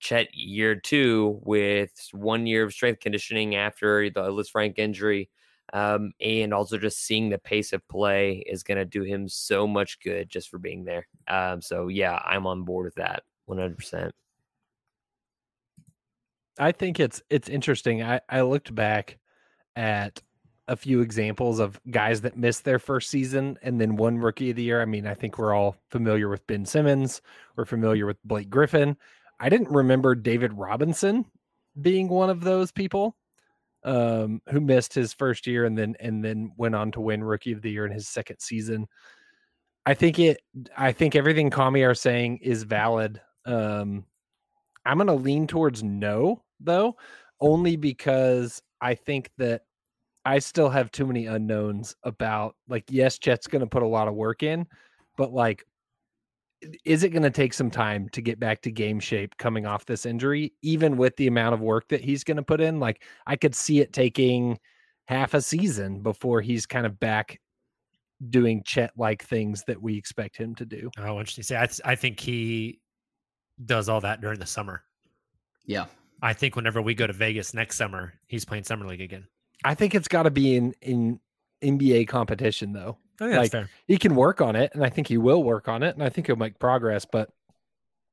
[0.00, 5.30] Chet year two with one year of strength conditioning after the Lisfranc injury,
[5.72, 9.66] um, and also just seeing the pace of play is going to do him so
[9.66, 11.06] much good just for being there.
[11.28, 13.76] Um, so yeah, I'm on board with that 100.
[13.76, 14.14] percent
[16.58, 18.02] I think it's it's interesting.
[18.02, 19.18] I, I looked back
[19.74, 20.20] at
[20.68, 24.56] a few examples of guys that missed their first season and then one rookie of
[24.56, 24.80] the year.
[24.80, 27.20] I mean, I think we're all familiar with Ben Simmons.
[27.56, 28.96] We're familiar with Blake Griffin.
[29.40, 31.24] I didn't remember David Robinson
[31.80, 33.16] being one of those people
[33.84, 37.52] um, who missed his first year and then and then went on to win rookie
[37.52, 38.86] of the year in his second season.
[39.84, 40.40] I think it.
[40.76, 43.20] I think everything Kami are saying is valid.
[43.44, 44.04] Um,
[44.84, 46.96] I'm going to lean towards no, though,
[47.40, 49.62] only because I think that
[50.24, 54.08] I still have too many unknowns about like yes, Chet's going to put a lot
[54.08, 54.66] of work in,
[55.16, 55.66] but like
[56.84, 59.84] is it going to take some time to get back to game shape coming off
[59.84, 63.02] this injury even with the amount of work that he's going to put in like
[63.26, 64.58] I could see it taking
[65.06, 67.38] half a season before he's kind of back
[68.30, 70.90] doing Chet like things that we expect him to do.
[70.98, 71.44] Oh, interesting.
[71.44, 72.80] See, I, th- I think he
[73.64, 74.82] does all that during the summer.
[75.66, 75.86] Yeah.
[76.22, 79.26] I think whenever we go to Vegas next summer, he's playing summer league again.
[79.64, 81.20] I think it's got to be in in
[81.62, 82.98] NBA competition though.
[83.22, 83.70] Oh, like fair.
[83.86, 86.08] he can work on it, and I think he will work on it, and I
[86.08, 87.04] think he'll make progress.
[87.04, 87.30] But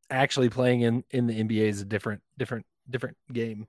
[0.09, 3.67] actually playing in in the NBA is a different different different game.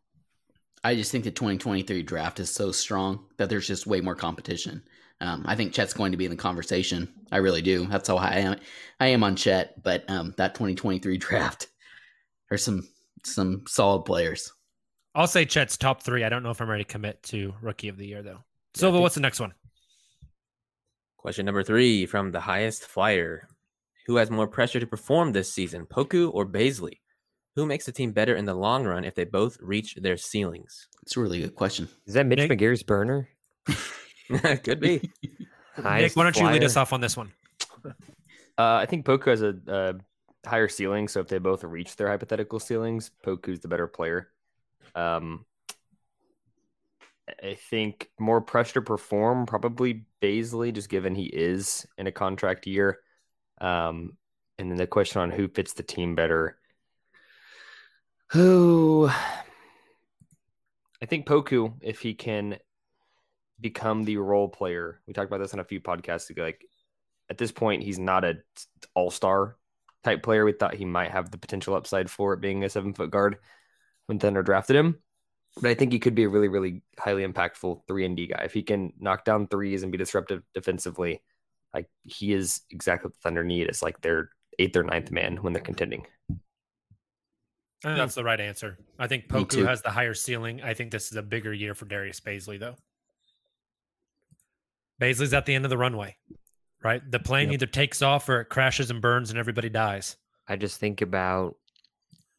[0.82, 4.82] I just think the 2023 draft is so strong that there's just way more competition.
[5.20, 7.12] Um, I think Chet's going to be in the conversation.
[7.30, 7.86] I really do.
[7.86, 8.57] That's how I am.
[8.99, 11.68] I am on Chet, but um, that 2023 draft,
[12.49, 12.88] there's some
[13.24, 14.53] some solid players.
[15.14, 16.24] I'll say Chet's top three.
[16.24, 18.45] I don't know if I'm ready to commit to rookie of the year though.
[18.74, 19.53] Silva, what's the next one?
[21.20, 23.46] Question number three from the highest flyer.
[24.06, 27.00] Who has more pressure to perform this season, Poku or Bazley?
[27.56, 30.88] Who makes the team better in the long run if they both reach their ceilings?
[31.02, 31.90] It's a really good question.
[32.06, 33.28] Is that Mitch Nick- McGary's burner?
[34.64, 35.10] Could be.
[35.76, 37.32] Nick, why don't you lead us off on this one?
[37.84, 37.92] Uh,
[38.56, 42.60] I think Poku has a, a higher ceiling, so if they both reach their hypothetical
[42.60, 44.28] ceilings, Poku's the better player.
[44.94, 45.44] Um,
[47.43, 52.66] I think more pressure to perform, probably Bazley, just given he is in a contract
[52.66, 53.01] year.
[53.61, 54.16] Um,
[54.59, 56.59] and then the question on who fits the team better.
[58.28, 59.11] Who?
[61.03, 62.59] I think Poku, if he can
[63.61, 66.43] become the role player, we talked about this on a few podcasts ago.
[66.43, 66.64] Like
[67.28, 68.37] at this point, he's not a
[68.95, 69.57] all star
[70.05, 70.45] type player.
[70.45, 73.39] We thought he might have the potential upside for it being a seven foot guard
[74.07, 74.99] when Thunder drafted him.
[75.57, 78.42] But I think he could be a really, really highly impactful three and D guy.
[78.44, 81.22] If he can knock down threes and be disruptive defensively,
[81.74, 85.38] like he is exactly what the Thunder need as like their eighth or ninth man
[85.38, 86.07] when they're contending.
[87.82, 88.78] That's the right answer.
[88.98, 90.62] I think Poku has the higher ceiling.
[90.62, 92.76] I think this is a bigger year for Darius Bazley, though.
[95.01, 96.16] Bazley's at the end of the runway,
[96.84, 97.03] right?
[97.11, 97.55] The plane Yep.
[97.55, 100.16] either takes off or it crashes and burns and everybody dies.
[100.46, 101.57] I just think about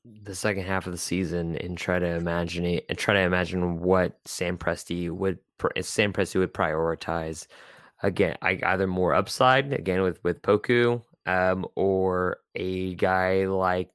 [0.06, 3.80] the second half of the season and try to imagine it and try to imagine
[3.80, 5.40] what Sam Presti would
[5.82, 7.48] Sam Presti would prioritize
[8.02, 8.36] again.
[8.42, 13.90] I either more upside again with with Poku, um, or a guy like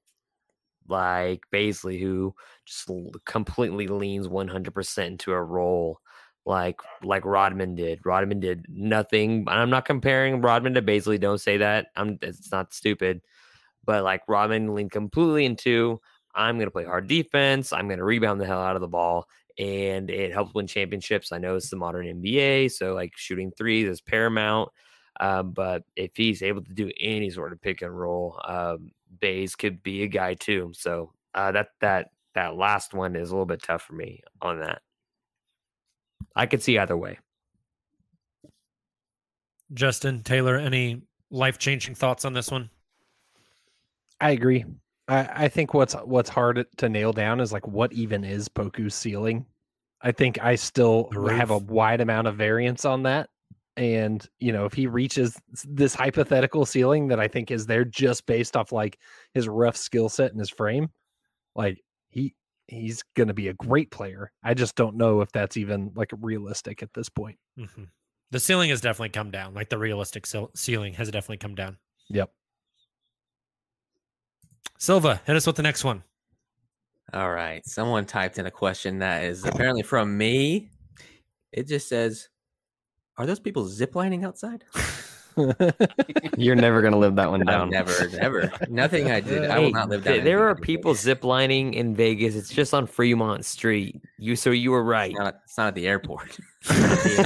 [0.89, 2.35] like Bazley who
[2.65, 2.89] just
[3.25, 6.01] completely leans one hundred percent into a role.
[6.45, 8.01] Like like Rodman did.
[8.05, 9.47] Rodman did nothing.
[9.49, 11.19] I'm not comparing Rodman to Bazley.
[11.19, 11.89] Don't say that.
[11.97, 12.19] I'm.
[12.23, 13.23] It's not stupid
[13.87, 16.01] but like Robin leaned completely into
[16.37, 17.73] I'm going to play hard defense.
[17.73, 19.27] I'm going to rebound the hell out of the ball.
[19.59, 21.33] And it helps win championships.
[21.33, 22.71] I know it's the modern NBA.
[22.73, 24.69] So, like, shooting threes is paramount.
[25.19, 29.57] Um, but if he's able to do any sort of pick and roll, um, Bays
[29.57, 30.73] could be a guy too.
[30.75, 34.61] So, uh, that, that, that last one is a little bit tough for me on
[34.61, 34.83] that.
[36.35, 37.19] I could see either way.
[39.73, 42.69] Justin, Taylor, any life changing thoughts on this one?
[44.21, 44.65] I agree.
[45.09, 48.95] I, I think what's what's hard to nail down is like what even is Poku's
[48.95, 49.47] ceiling.
[50.03, 53.29] I think I still have a wide amount of variance on that.
[53.77, 58.27] And you know, if he reaches this hypothetical ceiling that I think is there just
[58.27, 58.99] based off like
[59.35, 60.91] his rough skill set and his frame,
[61.55, 62.35] like he
[62.69, 64.33] he's going to be a great player.
[64.43, 67.39] I just don't know if that's even like realistic at this point.
[67.57, 67.85] hmm
[68.31, 69.55] The ceiling has definitely come down.
[69.55, 71.77] Like the realistic ceil- ceiling has definitely come down.
[72.09, 72.31] Yep.
[74.79, 76.03] Silva, hit us with the next one.
[77.13, 77.65] All right.
[77.67, 80.71] Someone typed in a question that is apparently from me.
[81.53, 82.29] It just says,
[83.17, 84.65] Are those people ziplining outside?
[86.37, 87.71] You're never gonna live that one I've down.
[87.71, 88.51] never, never.
[88.71, 89.51] Nothing I did.
[89.51, 90.25] I will not live th- down.
[90.25, 90.65] There are did.
[90.65, 92.35] people ziplining in Vegas.
[92.35, 94.01] It's just on Fremont Street.
[94.19, 95.11] You so you were right.
[95.11, 96.39] It's not, it's not at the airport.
[96.69, 96.81] Not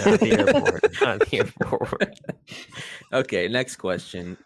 [0.07, 1.01] at the airport.
[1.01, 2.20] Not at the airport.
[3.12, 4.36] okay, next question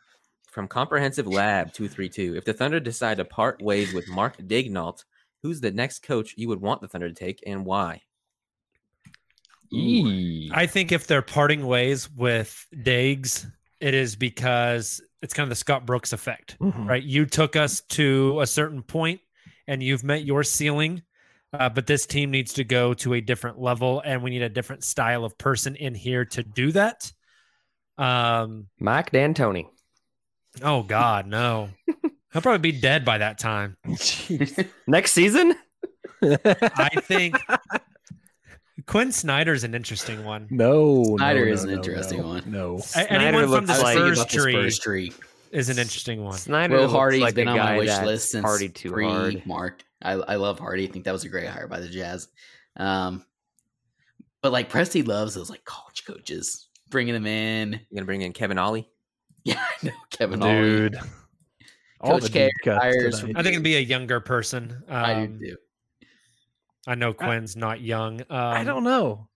[0.55, 2.37] from Comprehensive Lab 232.
[2.37, 5.05] If the Thunder decide to part ways with Mark Daigneault,
[5.43, 8.01] who's the next coach you would want the Thunder to take and why?
[9.73, 10.51] Eee.
[10.55, 13.47] I think if they're parting ways with Dags,
[13.81, 16.89] it is because it's kind of the Scott Brooks effect, Mhm.
[16.89, 17.03] right?
[17.03, 19.21] You took us to a certain point
[19.67, 21.03] and you've met your ceiling,
[21.53, 24.49] uh, but this team needs to go to a different level and we need a
[24.49, 27.13] different style of person in here to do that.
[27.99, 29.67] Um, Mike D'Antoni.
[30.63, 31.69] Oh God, no.
[32.33, 33.77] He'll probably be dead by that time.
[34.87, 35.55] Next season?
[36.23, 37.37] I think
[38.87, 40.49] Quin Snyder's an interesting one.
[40.51, 42.43] No, Snyder no, is no, an no, interesting no, one.
[42.47, 45.13] No, A- Anyone from the I was thinking Spurs tree Spurs tree.
[45.53, 46.37] is an interesting one.
[46.37, 49.47] Snyder Will looks Hardy's like been on my wish list since partied too pre hard.
[49.47, 49.83] Mark.
[50.03, 50.89] I I love Hardy.
[50.89, 52.29] I think that was a great hire by the Jazz.
[52.77, 53.25] Um,
[54.43, 57.73] but like Presti loves those like college coaches, bringing them in.
[57.73, 58.89] You're gonna bring in Kevin Ollie.
[59.47, 60.53] Yeah, I know Kevin Ollie.
[60.55, 60.97] dude.
[62.01, 63.23] All the Coach K deep cuts hires.
[63.23, 64.83] I think it'd be a younger person.
[64.89, 65.57] Um, I do too.
[66.87, 68.21] I know Quin's not young.
[68.23, 69.29] Um, I don't know.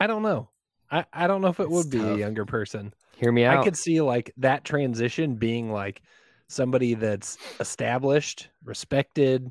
[0.00, 0.50] I don't know.
[0.90, 2.94] I, I don't know if it It's would be a younger person.
[3.16, 3.58] Hear me out.
[3.58, 6.02] I could see like that transition being like
[6.48, 9.50] somebody that's established, respected,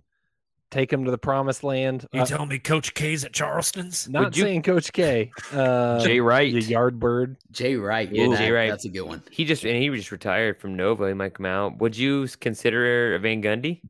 [0.72, 2.06] take him to the promised land.
[2.12, 4.08] You Uh, tell me Coach K's at Charleston's?
[4.10, 5.32] not you- saying Coach K.
[5.52, 6.54] Uh, Jay Wright.
[6.54, 7.38] the yard bird.
[7.52, 8.12] Jay Wright.
[8.12, 8.70] Yeah, Yeah, Jay that- Wright.
[8.70, 9.24] That's a good one.
[9.32, 11.08] He just and he just retired from Nova.
[11.08, 11.78] He might come out.
[11.80, 13.82] Would you s- consider Van Gundy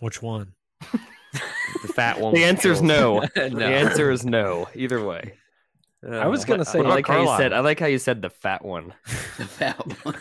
[0.00, 0.52] Which one?
[0.90, 2.34] the fat one?
[2.34, 3.20] The answer is no.
[3.36, 3.48] No.
[3.48, 4.68] The answer is no.
[4.74, 5.34] Either way.
[6.06, 7.54] I was gonna say I like how you said.
[7.54, 8.92] I like how you said the fat one.
[9.38, 10.14] The fat one.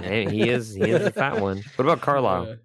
[0.00, 1.64] Hey, he is he is the fat one.
[1.74, 2.56] What about Carlisle?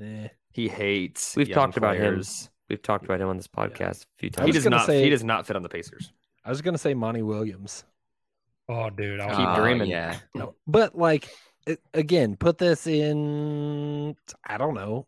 [0.00, 0.28] Eh.
[0.52, 1.34] He hates.
[1.36, 2.22] We've young talked about him.
[2.68, 4.46] We've talked about him on this podcast a few times.
[4.46, 4.86] He does not.
[4.86, 6.12] say- he does not fit on the Pacers.
[6.44, 7.84] I was gonna say Monty Williams.
[8.68, 9.20] Oh, dude.
[9.20, 9.88] I was Keep Oh, dreaming.
[9.92, 10.16] Ah, yeah.
[10.34, 11.28] No, but like
[11.68, 14.14] a- again, put this in.
[14.46, 15.06] I don't know,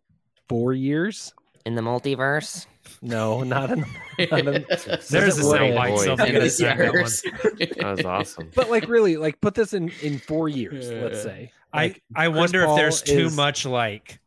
[0.48, 1.32] four years.
[1.66, 2.66] In the multiverse,
[3.00, 3.86] No, not in.
[4.30, 5.90] Not in There's a What sound a bite.
[5.92, 6.06] voice.
[6.08, 7.68] I'm gonna the say that one.
[7.78, 8.50] That was awesome.
[8.54, 10.90] but like really, like put this in in four years.
[10.90, 11.52] Let's say.
[11.72, 14.20] I, Like, I Chris wonder if Paul there's too is- much like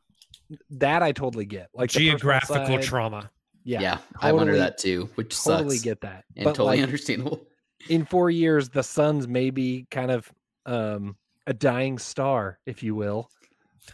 [0.71, 1.01] that.
[1.03, 1.69] I totally get.
[1.73, 3.29] Like geographical side, trauma.
[3.63, 5.83] Yeah, Yeah, I wonder totally- that too, which Totally sucks.
[5.83, 6.23] get that.
[6.35, 7.45] and but totally like, understandable.
[7.89, 10.31] in four years, the Suns may be kind of
[10.65, 11.17] um,
[11.47, 13.29] a dying star, if you will,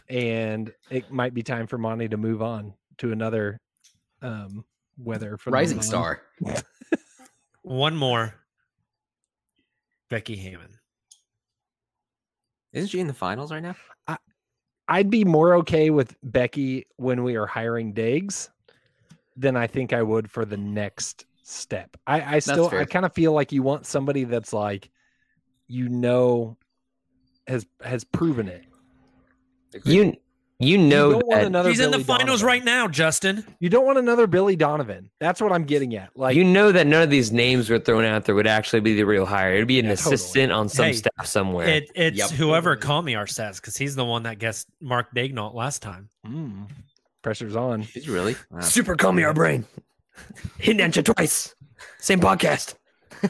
[0.08, 3.60] and it might be time for Monty to move on to another
[4.22, 4.64] um,
[4.96, 5.84] weather for the Rising Mon.
[5.84, 6.22] star.
[7.62, 8.34] One more.
[10.10, 10.78] Becky Hammon.
[12.72, 13.74] Isn't she in the finals right now?
[14.88, 18.50] I'd be more okay with Becky when we are hiring Diggs
[19.36, 21.96] than I think I would for the next step.
[22.06, 24.90] I, I still I kind of feel like you want somebody that's like
[25.66, 26.56] you know
[27.46, 28.64] has has proven it.
[29.84, 30.16] You
[30.60, 32.46] you You know don't want that another He's in the Billy finals Donovan.
[32.46, 33.44] right now, Justin.
[33.60, 35.10] You don't want another Billy Donovan.
[35.20, 36.10] That's what I'm getting at.
[36.14, 38.94] Like you know that none of these names were thrown out there would actually be
[38.94, 39.54] the real hire.
[39.54, 40.14] It'd be an Yeah, totally.
[40.14, 41.66] assistant on some Hey, staff somewhere.
[41.68, 42.30] It, it's Yep.
[42.30, 42.76] whoever
[43.14, 46.08] our says because he's the one that guessed Mark Daigneault last time.
[46.26, 46.68] mm,
[47.22, 47.82] pressure's on.
[47.82, 48.36] He's really?
[48.50, 48.60] Wow.
[48.60, 49.66] Super call me our brain.
[50.58, 51.54] Hitting at you twice.
[51.98, 52.74] Same podcast.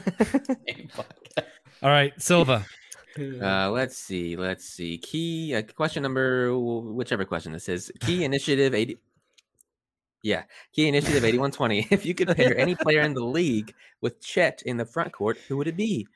[1.81, 2.65] All right, Silva.
[3.17, 4.35] Uh, let's see.
[4.35, 4.97] Let's see.
[4.97, 7.91] Key uh, question number, whichever question this is.
[8.01, 8.97] Key initiative eighty.
[10.21, 10.43] Yeah,
[10.73, 11.87] key initiative eighty-one twenty.
[11.91, 15.37] If you could pair any player in the league with Chet in the front court,
[15.47, 16.07] who would it be?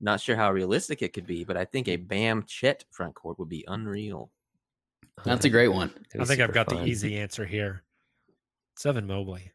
[0.00, 3.38] Not sure how realistic it could be, but I think a Bam Chet front court
[3.38, 4.30] would be unreal.
[5.24, 5.92] That's a great one.
[6.18, 7.82] I think I've got the easy answer here.
[8.86, 9.50] Evan Mobley.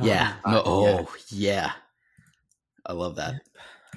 [0.00, 0.34] Yeah.
[0.44, 0.62] Uh, No, yeah.
[0.66, 1.72] oh, yeah.
[2.84, 3.42] I love that.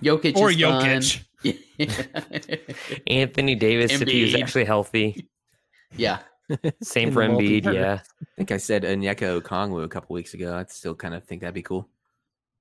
[0.03, 1.25] Jokic Or is fun.
[1.45, 3.01] Jokic.
[3.07, 5.29] Anthony Davis, if he was actually healthy.
[5.95, 6.19] yeah.
[6.83, 7.99] Same for the Embiid, yeah.
[8.21, 10.55] I think I said Onyeka Okongwu a couple weeks ago.
[10.55, 11.89] I'd still kind of think that'd be cool.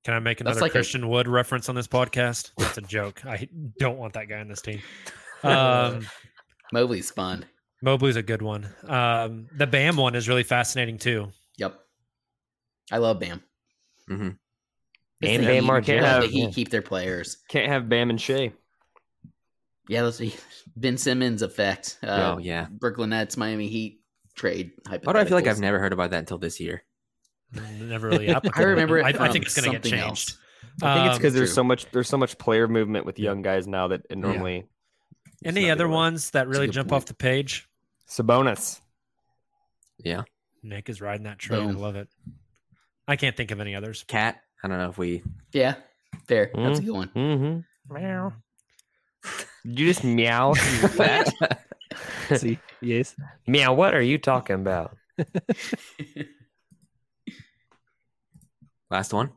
[0.05, 2.53] Can I make another like a- Christian Wood reference on this podcast?
[2.59, 3.25] That's a joke.
[3.27, 4.81] I don't want that guy on this team.
[5.43, 6.07] Um,
[6.73, 7.45] Mobley's fun.
[7.83, 8.69] Mobley's a good one.
[8.87, 11.31] Um, the Bam one is really fascinating too.
[11.59, 11.79] Yep.
[12.91, 13.43] I love Bam.
[14.09, 14.39] hmm And
[15.21, 15.61] Bam Heat.
[15.61, 16.03] Marquette.
[16.03, 16.51] Let the Yeah.
[16.51, 17.39] Keep their players.
[17.49, 18.53] Can't have Bam and Shai.
[19.89, 20.35] Yeah, let's see.
[20.77, 21.99] Ben Simmons effect.
[22.03, 22.67] Uh, oh yeah.
[22.71, 24.01] Brooklyn Nets, Miami Heat
[24.35, 24.73] trade.
[24.89, 26.83] Why do I feel like I've never heard about that until this year?
[27.81, 28.35] Never really.
[28.35, 30.05] I remember it I, I think it's going to get changed.
[30.05, 30.39] else.
[30.83, 31.55] I think it's Um, because there's true.
[31.55, 34.67] so much there's so much player movement with young guys now that it normally.
[35.43, 37.03] it's Any other ones that really jump point.
[37.03, 37.69] off the page?
[38.09, 38.81] Sabonis.
[39.99, 40.23] Yeah.
[40.63, 41.69] Nick is riding that train.
[41.69, 42.09] I love it.
[43.07, 44.03] I can't think of any others.
[44.09, 44.41] Cat.
[44.65, 45.23] I don't know if we.
[45.53, 45.75] Yeah,
[46.27, 46.51] fair.
[46.55, 47.09] That's a good one.
[47.15, 47.95] Mm-hmm.
[49.65, 49.73] Meow.
[49.75, 50.55] Did you just meow?
[50.55, 51.33] fat?
[52.37, 53.15] See, yes.
[53.47, 54.97] Meow, what are you talking about?
[58.91, 59.31] Last one.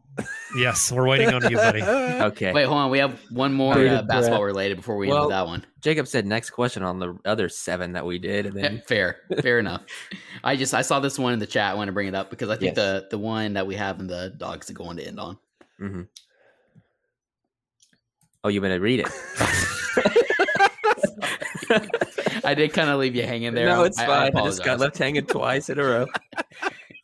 [0.57, 1.82] Yes, we're waiting on you, buddy.
[2.28, 2.51] Okay.
[2.51, 2.89] Wait, hold on.
[2.91, 4.47] We have one more uh, basketball breath.
[4.47, 5.65] related before we Well- end with that one.
[5.82, 9.59] Jacob said next question on the other seven that we did, and then fair, fair
[9.59, 9.84] enough.
[10.43, 11.71] I just I saw this one in the chat.
[11.71, 12.75] I want to bring it up because I think Yes.
[12.75, 15.38] the the one that we have in the dogs is going to end on.
[15.78, 16.01] hmm
[18.43, 19.07] Oh, you better read it.
[22.45, 23.65] I did kind of leave you hanging there.
[23.65, 24.41] no, it's I- I fine.
[24.41, 26.05] I, just got left hanging twice in a row.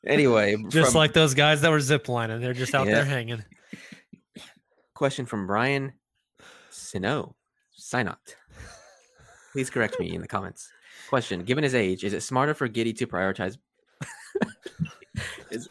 [0.05, 2.39] anyway, Just from- like those guys that were ziplining.
[2.39, 2.95] They're just out Yeah.
[2.95, 3.43] there hanging.
[4.93, 5.93] question from Brian
[6.69, 7.35] Sino
[7.77, 8.15] Sinot.
[9.51, 10.69] Please correct me in the comments.
[11.09, 13.57] Question: Given his age, is it smarter for Giddey to prioritize?
[15.51, 15.67] is...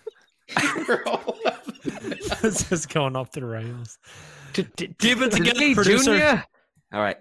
[2.42, 3.98] this is going off the rails.
[4.52, 6.04] Keep it together, producer.
[6.18, 6.44] Junior.
[6.92, 7.16] All right.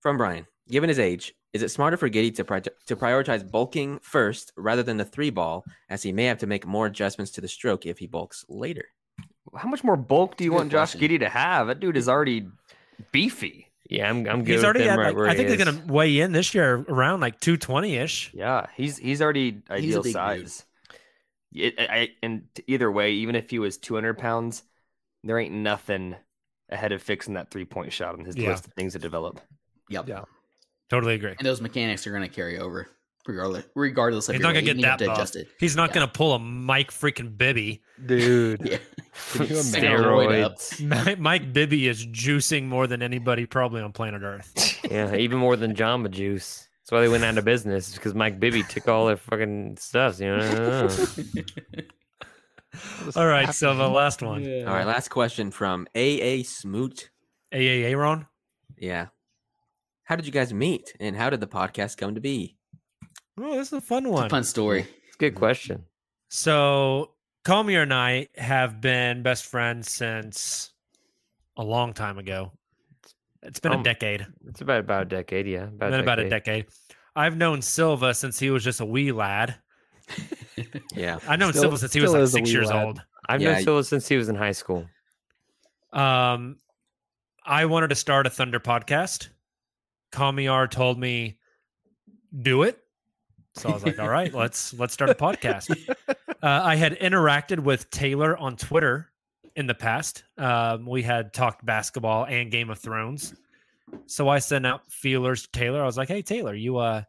[0.00, 3.98] From Brian, given his age, is it smarter for Giddey to, pri- to prioritize bulking
[4.02, 7.40] first rather than the three ball, as he may have to make more adjustments to
[7.40, 8.86] the stroke if he bulks later?
[9.56, 11.08] How much more bulk do you Good want Josh question.
[11.10, 11.68] Giddey to have?
[11.68, 12.48] That dude is already
[13.12, 13.70] beefy.
[13.88, 14.26] Yeah, I'm.
[14.26, 14.52] I'm good.
[14.52, 16.18] He's with already him at, right like, where I he think they're going to weigh
[16.20, 18.30] in this year around like 220 ish.
[18.34, 20.12] Yeah, he's he's already ideal big dude.
[20.14, 20.64] size.
[21.52, 24.62] It, I, I- and either way, even if he was 200 pounds,
[25.24, 26.16] there ain't nothing
[26.70, 28.50] ahead of fixing that three point shot on his Yeah.
[28.50, 29.40] list of things to develop.
[29.90, 30.08] Yep.
[30.08, 30.24] Yeah.
[30.90, 31.34] Totally agree.
[31.38, 32.88] And those mechanics are going to carry over,
[33.26, 35.16] regardless, regardless of He's your not going to get that to buff.
[35.18, 35.48] adjust it.
[35.58, 35.94] He's not Yeah.
[35.96, 37.82] going to pull a Mike freaking Bibby.
[38.04, 38.60] Dude.
[38.70, 38.78] Yeah.
[39.32, 39.82] Can you imagine?
[39.82, 41.18] Steroid up.
[41.20, 44.80] Mike Bibby is juicing more than anybody probably on planet Earth.
[44.90, 46.68] Yeah, even more than Jamba Juice.
[46.80, 50.20] That's why they went out of business because Mike Bibby took all their fucking stuff.
[50.20, 50.88] You know.
[53.16, 54.44] All right, so the last one.
[54.66, 57.10] All right, last question from AA Smoot.
[57.52, 58.26] AA Aaron.
[58.78, 59.06] Yeah.
[60.04, 62.56] How did you guys meet and how did the podcast come to be?
[63.38, 64.26] Oh, this is a fun It's one.
[64.26, 64.80] a fun story.
[65.06, 65.84] It's a good question.
[66.28, 67.12] So,
[67.44, 70.72] Kamiar and I have been best friends since
[71.56, 72.52] a long time ago.
[73.42, 74.26] It's been a Um, decade.
[74.48, 75.46] It's about about a decade.
[75.46, 76.66] Yeah, about been about a decade.
[77.16, 79.56] I've known Silva since he was just a wee lad.
[80.94, 81.18] Yeah.
[81.26, 82.84] I've known Still- Silva since he was like six years lad.
[82.86, 83.02] old.
[83.28, 84.86] I've Yeah, known Silva since he was in high school.
[85.92, 86.58] Um,
[87.44, 89.28] I wanted to start a Thunder podcast.
[90.12, 91.38] Kamiar told me,
[92.42, 92.78] "Do it."
[93.54, 95.70] So I was like, "All right, let's let's start a podcast."
[96.08, 99.10] uh, I had interacted with Taylor on Twitter
[99.56, 100.24] in the past.
[100.38, 103.34] Um, we had talked basketball and Game of Thrones.
[104.06, 105.82] So I sent out feelers to Taylor.
[105.82, 107.02] I was like, "Hey, Taylor, you uh,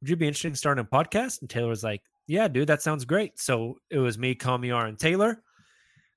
[0.00, 2.82] would you be interested in starting a podcast?" And Taylor was like, "Yeah, dude, that
[2.82, 5.42] sounds great." So it was me, Kamiar, and Taylor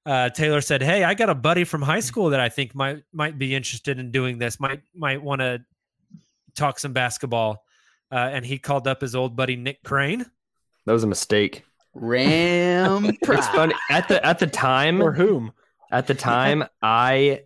[0.05, 3.03] uh, Taylor said, "Hey, I got a buddy from high school that I think might
[3.13, 4.59] might be interested in doing this.
[4.59, 5.63] Might might want to
[6.55, 7.63] talk some basketball."
[8.11, 10.25] Uh, and he called up his old buddy Nick Crane.
[10.85, 11.63] That was a mistake.
[11.93, 15.01] Ram It's funny at the at the time.
[15.01, 15.51] Or whom?
[15.91, 17.41] At the time, I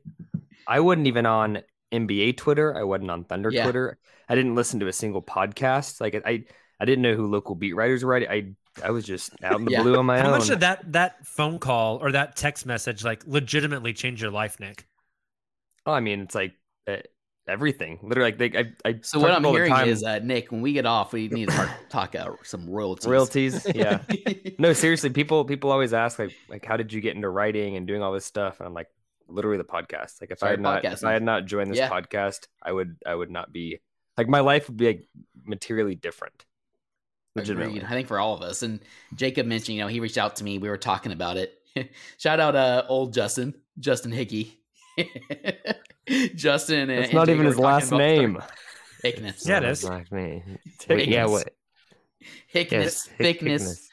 [0.67, 1.59] I wasn't even on
[1.91, 2.75] NBA Twitter.
[2.75, 3.63] I wasn't on Thunder Yeah.
[3.63, 3.97] Twitter.
[4.27, 6.01] I didn't listen to a single podcast.
[6.01, 6.45] Like I
[6.79, 8.15] I didn't know who local beat writers were.
[8.15, 9.83] I I, I was just out in the Yeah.
[9.83, 10.31] blue on my How own.
[10.33, 14.31] How much did that that phone call or that text message like legitimately change your
[14.31, 14.85] life, Nick?
[15.85, 16.53] oh, I mean, it's like
[16.87, 16.97] uh,
[17.47, 17.99] everything.
[18.01, 19.87] Literally, like they, I I So what I'm people all the hearing time.
[19.87, 23.05] is, uh, Nick, when we get off, we need to talk out some royalties.
[23.07, 23.67] royalties.
[23.75, 23.99] Yeah.
[24.59, 27.85] no, seriously, people people always ask like like how did you get into writing and
[27.85, 28.59] doing all this stuff?
[28.59, 28.87] And I'm like,
[29.27, 30.21] literally the podcast.
[30.21, 31.03] Like if I had not if.
[31.03, 31.89] I had not joined this Yeah.
[31.89, 33.79] podcast, I would I would not be
[34.17, 35.07] like my life would be like
[35.43, 36.45] materially different.
[37.35, 37.77] Legitimately.
[37.79, 37.87] Agreed.
[37.87, 38.63] I think for all of us.
[38.63, 38.79] And
[39.13, 40.57] Jacob mentioned, you know, he reached out to me.
[40.57, 41.61] We were talking about it.
[42.17, 44.59] Shout out uh old Justin, Justin Hickey.
[46.35, 48.41] Justin and That's not Jacob even his last name.
[49.01, 49.45] Thickness.
[49.47, 49.83] Yeah, it is.
[49.83, 50.43] Like me.
[50.79, 50.87] Thickness.
[50.89, 51.53] Wait, yeah, what?
[52.53, 52.71] Hickness.
[52.71, 53.89] Yes, hick- thickness.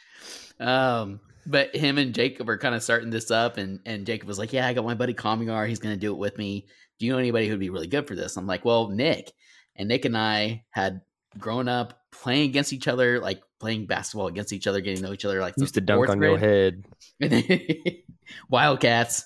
[0.61, 4.39] Um, but him and Jacob are kind of starting this up, and and Jacob was
[4.39, 5.69] like, "Yeah, I got my buddy Kamiar.
[5.69, 6.67] He's going to do it with me.
[6.99, 9.33] Do you know anybody who'd be really good for this?" I'm like, "Well, Nick."
[9.77, 11.01] And Nick and I had
[11.39, 15.13] grown up playing against each other, like playing basketball against each other, getting to know
[15.15, 15.41] each other.
[15.41, 16.85] Like Used to dunk on your grade.
[17.21, 17.97] head.
[18.51, 19.25] Wildcats.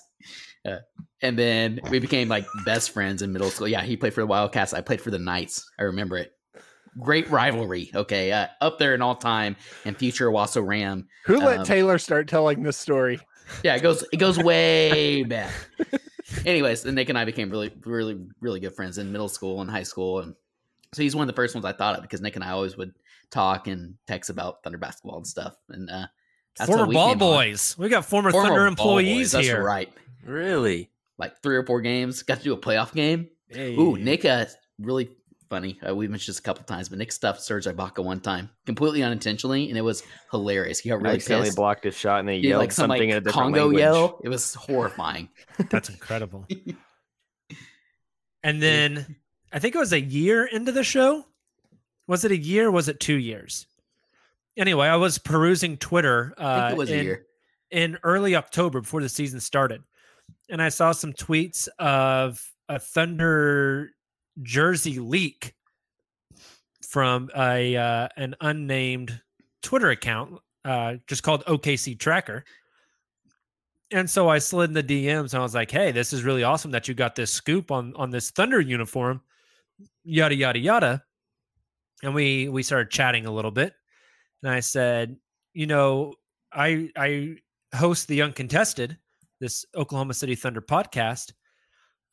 [0.65, 0.77] Uh,
[1.21, 3.67] and then we became like best friends in middle school.
[3.67, 4.73] Yeah, he played for the Wildcats.
[4.73, 5.69] I played for the Knights.
[5.79, 6.31] I remember it.
[6.99, 7.91] Great rivalry.
[7.93, 9.55] Okay, uh, up there in all time
[9.85, 11.07] and future Wasso Ram.
[11.25, 13.19] Who let Um, Taylor start telling this story?
[13.63, 15.51] Yeah, it goes it goes way back.
[16.45, 19.69] Anyways, then Nick and I became really, really, really good friends in middle school and
[19.69, 20.35] high school, and
[20.93, 22.75] so he's one of the first ones I thought of because Nick and I always
[22.77, 22.93] would
[23.31, 25.55] talk and text about Thunder basketball and stuff.
[25.69, 26.07] And uh,
[26.57, 27.17] that's how former we ball came on.
[27.19, 27.75] boys.
[27.77, 29.63] We got former, Former Thunder employees boys, that's here.
[29.63, 29.91] right.
[30.25, 30.89] Really?
[31.17, 32.23] Like three or four games.
[32.23, 33.29] Got to do a playoff game.
[33.55, 34.45] Ooh, Nick, uh,
[34.79, 35.09] really
[35.49, 35.79] funny.
[35.87, 39.03] Uh, we mentioned this a couple times, but Nick stuffed Serge Ibaka one time, completely
[39.03, 40.79] unintentionally, and it was hilarious.
[40.79, 41.57] He got really accidentally pissed.
[41.57, 43.59] blocked his shot and they He yelled like some something like in a different Congo
[43.65, 43.79] language.
[43.79, 44.19] yell.
[44.23, 45.29] It was horrifying.
[45.69, 46.47] That's incredible.
[48.43, 49.15] and then
[49.51, 51.25] I think it was a year into the show.
[52.07, 52.71] Was it a year?
[52.71, 53.65] Was it two years?
[54.57, 56.33] Anyway, I was perusing Twitter.
[56.37, 57.25] Uh, I think it was a year.
[57.69, 59.83] in early October before the season started,
[60.49, 63.91] and I saw some tweets of a Thunder
[64.41, 65.53] jersey leak
[66.87, 69.21] from a uh, an unnamed
[69.61, 72.43] Twitter account, uh, just called OKC Tracker.
[73.91, 76.43] And so I slid in the DMs and I was like, "Hey, this is really
[76.43, 79.21] awesome that you got this scoop on on this Thunder uniform."
[80.03, 81.03] Yada yada yada.
[82.03, 83.73] And we we started chatting a little bit.
[84.43, 85.17] And I said,
[85.53, 86.15] "You know,
[86.51, 87.37] I I
[87.75, 88.97] host the Uncontested,
[89.39, 91.33] this Oklahoma City Thunder podcast.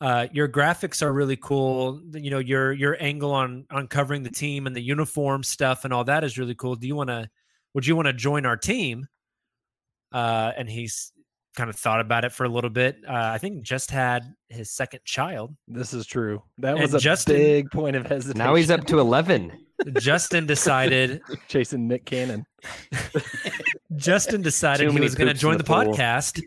[0.00, 2.00] Uh, your graphics are really cool.
[2.12, 5.92] You know, your your angle on on covering the team and the uniform stuff and
[5.94, 6.74] all that is really cool.
[6.74, 7.28] Do you want to?
[7.74, 9.06] Would you want to join our team?"
[10.12, 11.12] Uh, and he's
[11.56, 12.98] kind of thought about it for a little bit.
[13.08, 15.54] Uh, I think just had his second child.
[15.68, 16.42] This is true.
[16.58, 18.38] That And was a Justin- big point of hesitation.
[18.38, 19.52] Now he's up to 11.
[19.98, 21.20] Justin decided.
[21.48, 22.44] chasing Nick Cannon.
[23.96, 26.42] Justin decided he was going to join the the, podcast,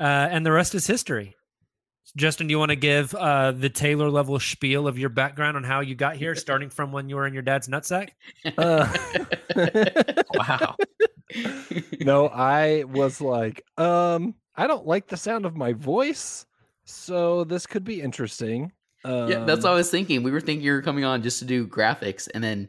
[0.00, 1.34] uh, and the rest is history.
[2.16, 5.64] Justin, do you want to give uh, the Taylor level spiel of your background on
[5.64, 8.10] how you got here, starting from when you were in your dad's nutsack?
[8.58, 8.92] Uh,
[10.34, 10.76] Wow.
[12.00, 16.44] no, I was like, um, I don't like the sound of my voice,
[16.84, 18.72] so this could be interesting.
[19.04, 20.22] Um, yeah, that's what I was thinking.
[20.22, 22.68] We were thinking you were coming on just to do graphics, and then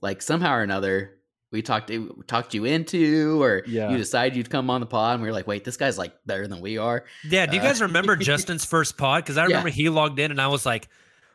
[0.00, 1.18] like somehow or another
[1.52, 3.90] we talked we talked you into, or Yeah.
[3.90, 6.12] you decided you'd come on the pod, and we were like, wait, this guy's like
[6.26, 7.04] better than we are.
[7.28, 7.46] Yeah.
[7.46, 9.22] Do you Uh, guys remember Justin's first pod?
[9.24, 9.48] Because I Yeah.
[9.48, 10.88] remember he logged in and I was like,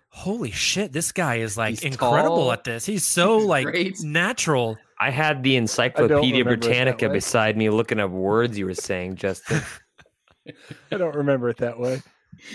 [0.10, 2.52] holy shit, this guy is like He's incredible tall.
[2.52, 2.86] at this.
[2.86, 4.02] He's so like Great.
[4.04, 4.78] natural.
[5.00, 8.74] I had the Encyclopedia remember it that Britannica beside me looking up words you were
[8.76, 9.62] saying, Justin.
[10.92, 12.02] I don't remember it that way.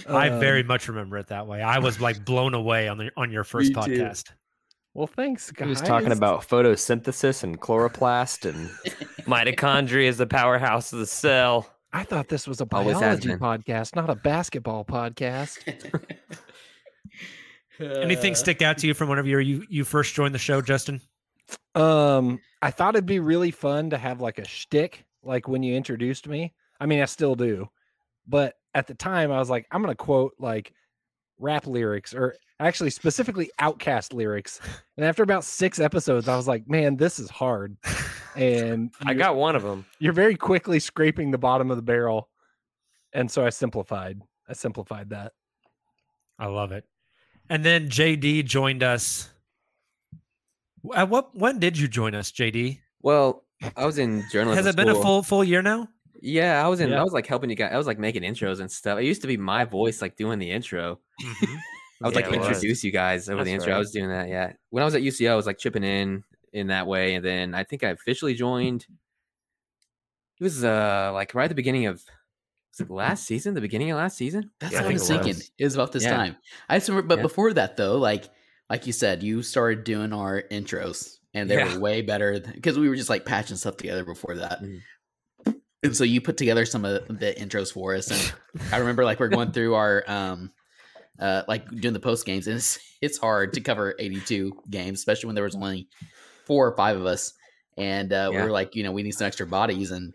[0.09, 1.63] I Um, very much remember it that way.
[1.63, 4.27] I was like blown away on the on your first podcast.
[4.27, 4.33] too.
[4.97, 4.99] Podcast.
[4.99, 5.07] well.
[5.07, 5.67] Thanks, guys.
[5.67, 8.69] He was talking about photosynthesis and chloroplast and
[9.27, 11.69] Mitochondria is the powerhouse of the cell.
[11.93, 15.59] I thought this was a biology podcast, not a basketball podcast.
[18.03, 21.01] Anything stick out to you from whenever you you first joined the show, Justin?
[21.75, 25.75] Um, I thought it'd be really fun to have like a shtick, like when you
[25.75, 26.55] introduced me.
[26.81, 27.69] I mean, I still do,
[28.27, 30.73] but at the time, I was like, I'm gonna quote like
[31.39, 34.61] rap lyrics, or actually specifically OutKast lyrics.
[34.97, 37.77] And after about six episodes, I was like, man, this is hard.
[38.35, 39.85] And I got one of them.
[39.99, 42.29] you're very quickly scraping the bottom of the barrel,
[43.13, 44.21] and so I simplified.
[44.49, 45.33] I simplified that.
[46.39, 46.85] I love it.
[47.49, 49.31] And then JD joined us.
[50.95, 52.81] At what when did you join us, JD?
[53.03, 53.45] Well,
[53.77, 54.65] I was in journalism.
[54.65, 55.89] Has it been a full full year now?
[56.23, 56.91] Yeah, I was in.
[56.91, 57.01] Yeah.
[57.01, 57.71] I was like helping you guys.
[57.73, 58.99] I was like making intros and stuff.
[58.99, 61.01] It used to be my voice like doing the intro.
[61.21, 62.47] I would Yeah, like it was.
[62.49, 63.75] introduce you guys over the That's intro.
[63.75, 64.29] I was doing that.
[64.29, 67.25] Yeah, when I was at UCL, I was like chipping in in that way, and
[67.25, 68.87] then I think I officially joined.
[70.41, 71.95] It was uh like right at the beginning of
[72.73, 73.55] was it last season?
[73.55, 74.51] The beginning of last season?
[74.61, 75.29] That's Yeah, what I think was it thinking.
[75.35, 75.51] was.
[75.59, 76.17] It was about this Yeah.
[76.17, 76.37] time.
[76.69, 77.23] I just remember, but Yeah.
[77.23, 78.25] before that though, like
[78.69, 81.73] like you said, you started doing our intros, and they Yeah.
[81.75, 84.61] were way better because we were just like patching stuff together before that.
[84.61, 84.81] Mhm.
[85.87, 88.33] And so you put together some of the intros for us, and
[88.73, 90.51] I remember like we're going through our um
[91.19, 94.99] uh like doing the post games, and it's it's hard to cover eighty two games,
[94.99, 95.89] especially when there was only
[96.47, 97.33] four or five of us,
[97.77, 98.45] and uh, we Yeah.
[98.45, 100.15] were like, you know, we need some extra bodies, and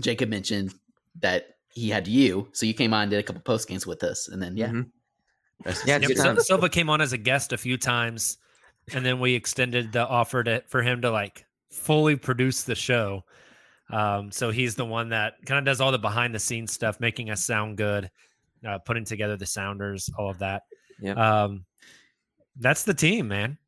[0.00, 0.74] Jacob mentioned
[1.20, 4.02] that he had you, so you came on and did a couple post games with
[4.04, 4.90] us, and then yeah, Mhm.
[5.64, 6.46] rest is Yeah, Yep, good Sil- times.
[6.46, 8.38] Silva came on as a guest a few times,
[8.92, 13.24] and then we extended the offer to for him to like fully produce the show.
[13.94, 16.98] Um, so he's the one that kind of does all the behind the scenes stuff,
[17.00, 18.10] making us sound good,
[18.66, 20.62] uh, putting together the sounders, all of that.
[21.00, 21.16] Yep.
[21.16, 21.64] Um,
[22.56, 23.58] that's the team, man.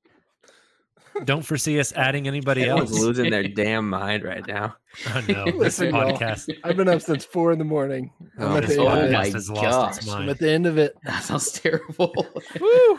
[1.24, 3.00] Don't foresee us adding anybody Everyone's else.
[3.00, 4.76] losing their damn mind right now.
[5.14, 6.50] I know this Listen, y'all, podcast.
[6.62, 8.10] I've been up since four in the morning.
[8.38, 9.34] I'm Oh, at the oh end of my it.
[9.48, 10.08] lost gosh.
[10.14, 10.94] I'm at the end of it.
[11.04, 12.12] that sounds terrible.
[12.60, 12.98] Woo!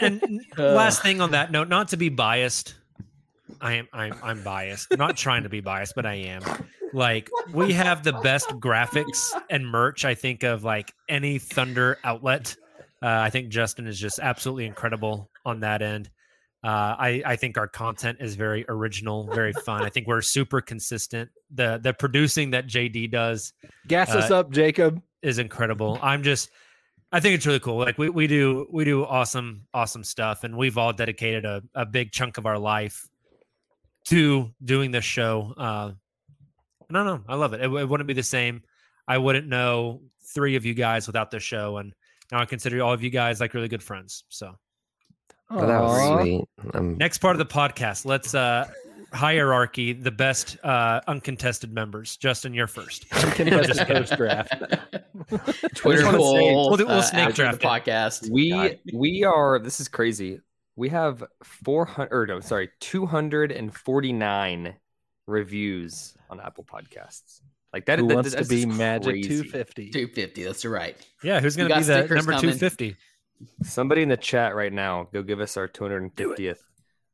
[0.00, 0.20] and
[0.58, 0.62] Uh.
[0.74, 2.74] last thing on that note, not to be biased,
[3.60, 4.88] I am I'm I'm biased.
[4.90, 6.42] I'm not trying to be biased, but I am.
[6.92, 12.56] Like we have the best graphics and merch, I think, of like any Thunder outlet.
[13.02, 16.10] Uh, I think Justin is just absolutely incredible on that end.
[16.62, 16.68] Uh,
[16.98, 19.82] I I think our content is very original, very fun.
[19.82, 21.30] I think we're super consistent.
[21.54, 23.52] The the producing that JD does
[23.86, 25.00] Gas us Uh, up, Jacob.
[25.22, 25.98] is incredible.
[26.02, 26.50] I'm just
[27.12, 27.78] I think it's really cool.
[27.78, 30.44] Like we, we do we do awesome, awesome stuff.
[30.44, 33.08] And we've all dedicated a, a big chunk of our life
[34.06, 35.54] to doing this show.
[35.56, 35.92] Uh
[36.88, 37.32] and I don't know.
[37.32, 37.60] I love it.
[37.60, 37.70] it.
[37.72, 38.62] It wouldn't be the same.
[39.06, 40.02] I wouldn't know
[40.34, 41.76] three of you guys without this show.
[41.78, 41.92] And
[42.32, 44.24] now I consider all of you guys like really good friends.
[44.28, 44.54] So
[45.52, 46.20] Oh, that was Aw.
[46.20, 46.44] sweet.
[46.74, 48.68] Um, next part of the podcast, let's uh
[49.12, 52.16] hierarchy the best uh uncontested members.
[52.16, 53.08] Justin, you're first.
[53.10, 54.52] Contested Just post draft.
[55.74, 56.68] Twitter wanna say- poll.
[56.68, 58.30] We'll do- we'll uh, snake after draft the podcast.
[58.30, 58.78] we God.
[58.92, 60.40] we are this is crazy.
[60.80, 64.74] We have 400 or no, sorry, 249
[65.26, 67.42] reviews on Apple Podcasts.
[67.74, 67.98] Like that.
[67.98, 69.28] Who that- wants to that's be just Magic crazy.
[69.28, 69.90] 250?
[69.90, 70.42] 250.
[70.44, 70.96] That's right.
[71.22, 72.40] Yeah, who's going to be the number coming.
[72.40, 72.96] 250?
[73.62, 76.58] Somebody in the chat right now, go give us our 250th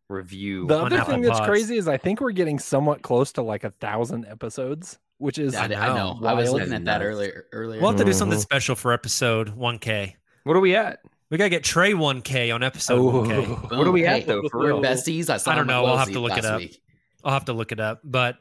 [0.08, 0.66] review.
[0.68, 1.48] The on other Apple thing that's Pods.
[1.50, 5.56] crazy is I think we're getting somewhat close to like a thousand episodes, which is
[5.56, 6.18] I, I know.
[6.20, 6.26] know.
[6.28, 7.46] I was looking at that earlier.
[7.52, 7.80] Earlier.
[7.80, 8.42] We'll have to do something Mhm.
[8.42, 10.14] special for episode 1K.
[10.44, 11.00] What are we at?
[11.30, 13.22] We got to get Trey 1K on episode Oh.
[13.24, 13.76] 1K.
[13.76, 14.80] What are we at, though, for real?
[14.82, 15.28] besties.
[15.28, 15.84] I saw I don't know.
[15.84, 16.58] I'll have to look it up.
[16.58, 16.80] week.
[17.24, 18.00] I'll have to look it up.
[18.04, 18.36] But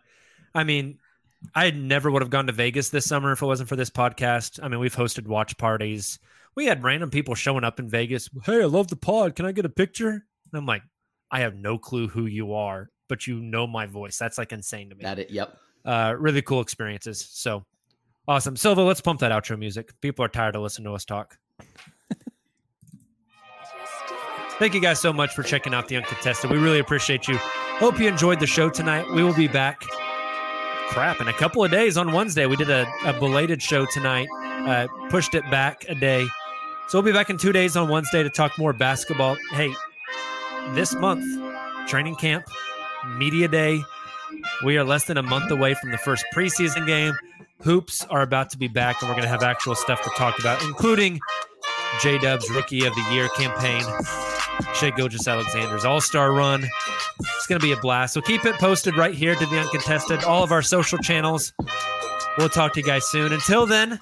[0.54, 1.00] I mean,
[1.56, 4.60] I never would have gone to Vegas this summer if it wasn't for this podcast.
[4.62, 6.20] I mean, we've hosted watch parties.
[6.56, 8.30] We had random people showing up in Vegas.
[8.44, 9.36] Hey, I love the pod.
[9.36, 10.10] Can I get a picture?
[10.12, 10.22] And
[10.54, 10.84] I'm like,
[11.32, 14.18] I have no clue who you are, but you know my voice.
[14.18, 15.04] That's like insane to me.
[15.04, 15.32] That it.
[15.32, 15.58] Yep.
[15.84, 17.28] Uh, really cool experiences.
[17.30, 17.66] So
[18.28, 18.56] awesome.
[18.56, 19.92] Silva, let's pump that outro music.
[20.02, 21.38] People are tired of listening to us talk.
[24.58, 26.50] Thank you guys so much for checking out the uncontested.
[26.50, 27.38] We really appreciate you.
[27.38, 29.06] Hope you enjoyed the show tonight.
[29.12, 29.82] We will be back.
[30.90, 32.46] Crap, in a couple of days on Wednesday.
[32.46, 34.30] We did a, a belated show tonight,
[34.66, 36.26] uh, pushed it back a day.
[36.88, 39.36] So we'll be back in two days on Wednesday to talk more basketball.
[39.52, 39.74] Hey,
[40.74, 41.26] this month,
[41.88, 42.46] training camp,
[43.18, 43.82] media day.
[44.64, 47.14] We are less than a month away from the first preseason game.
[47.62, 50.40] Hoops are about to be back, and we're going to have actual stuff to talk
[50.40, 51.20] about, including
[52.02, 53.84] J Dub's Rookie of the Year campaign,
[54.74, 56.66] Shai Gilgeous Alexander's All Star run.
[57.20, 58.14] It's going to be a blast.
[58.14, 61.54] So keep it posted right here to the Uncontested, all of our social channels.
[62.38, 63.32] We'll talk to you guys soon.
[63.32, 64.00] Until then,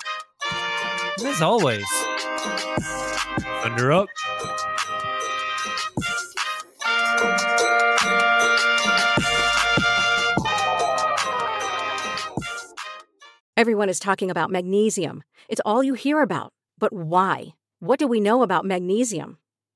[1.23, 1.85] as always,
[3.63, 4.09] Thunder up.
[13.55, 15.23] Everyone is talking about magnesium.
[15.47, 16.51] It's all you hear about.
[16.77, 17.53] But why?
[17.79, 19.37] What do we know about magnesium?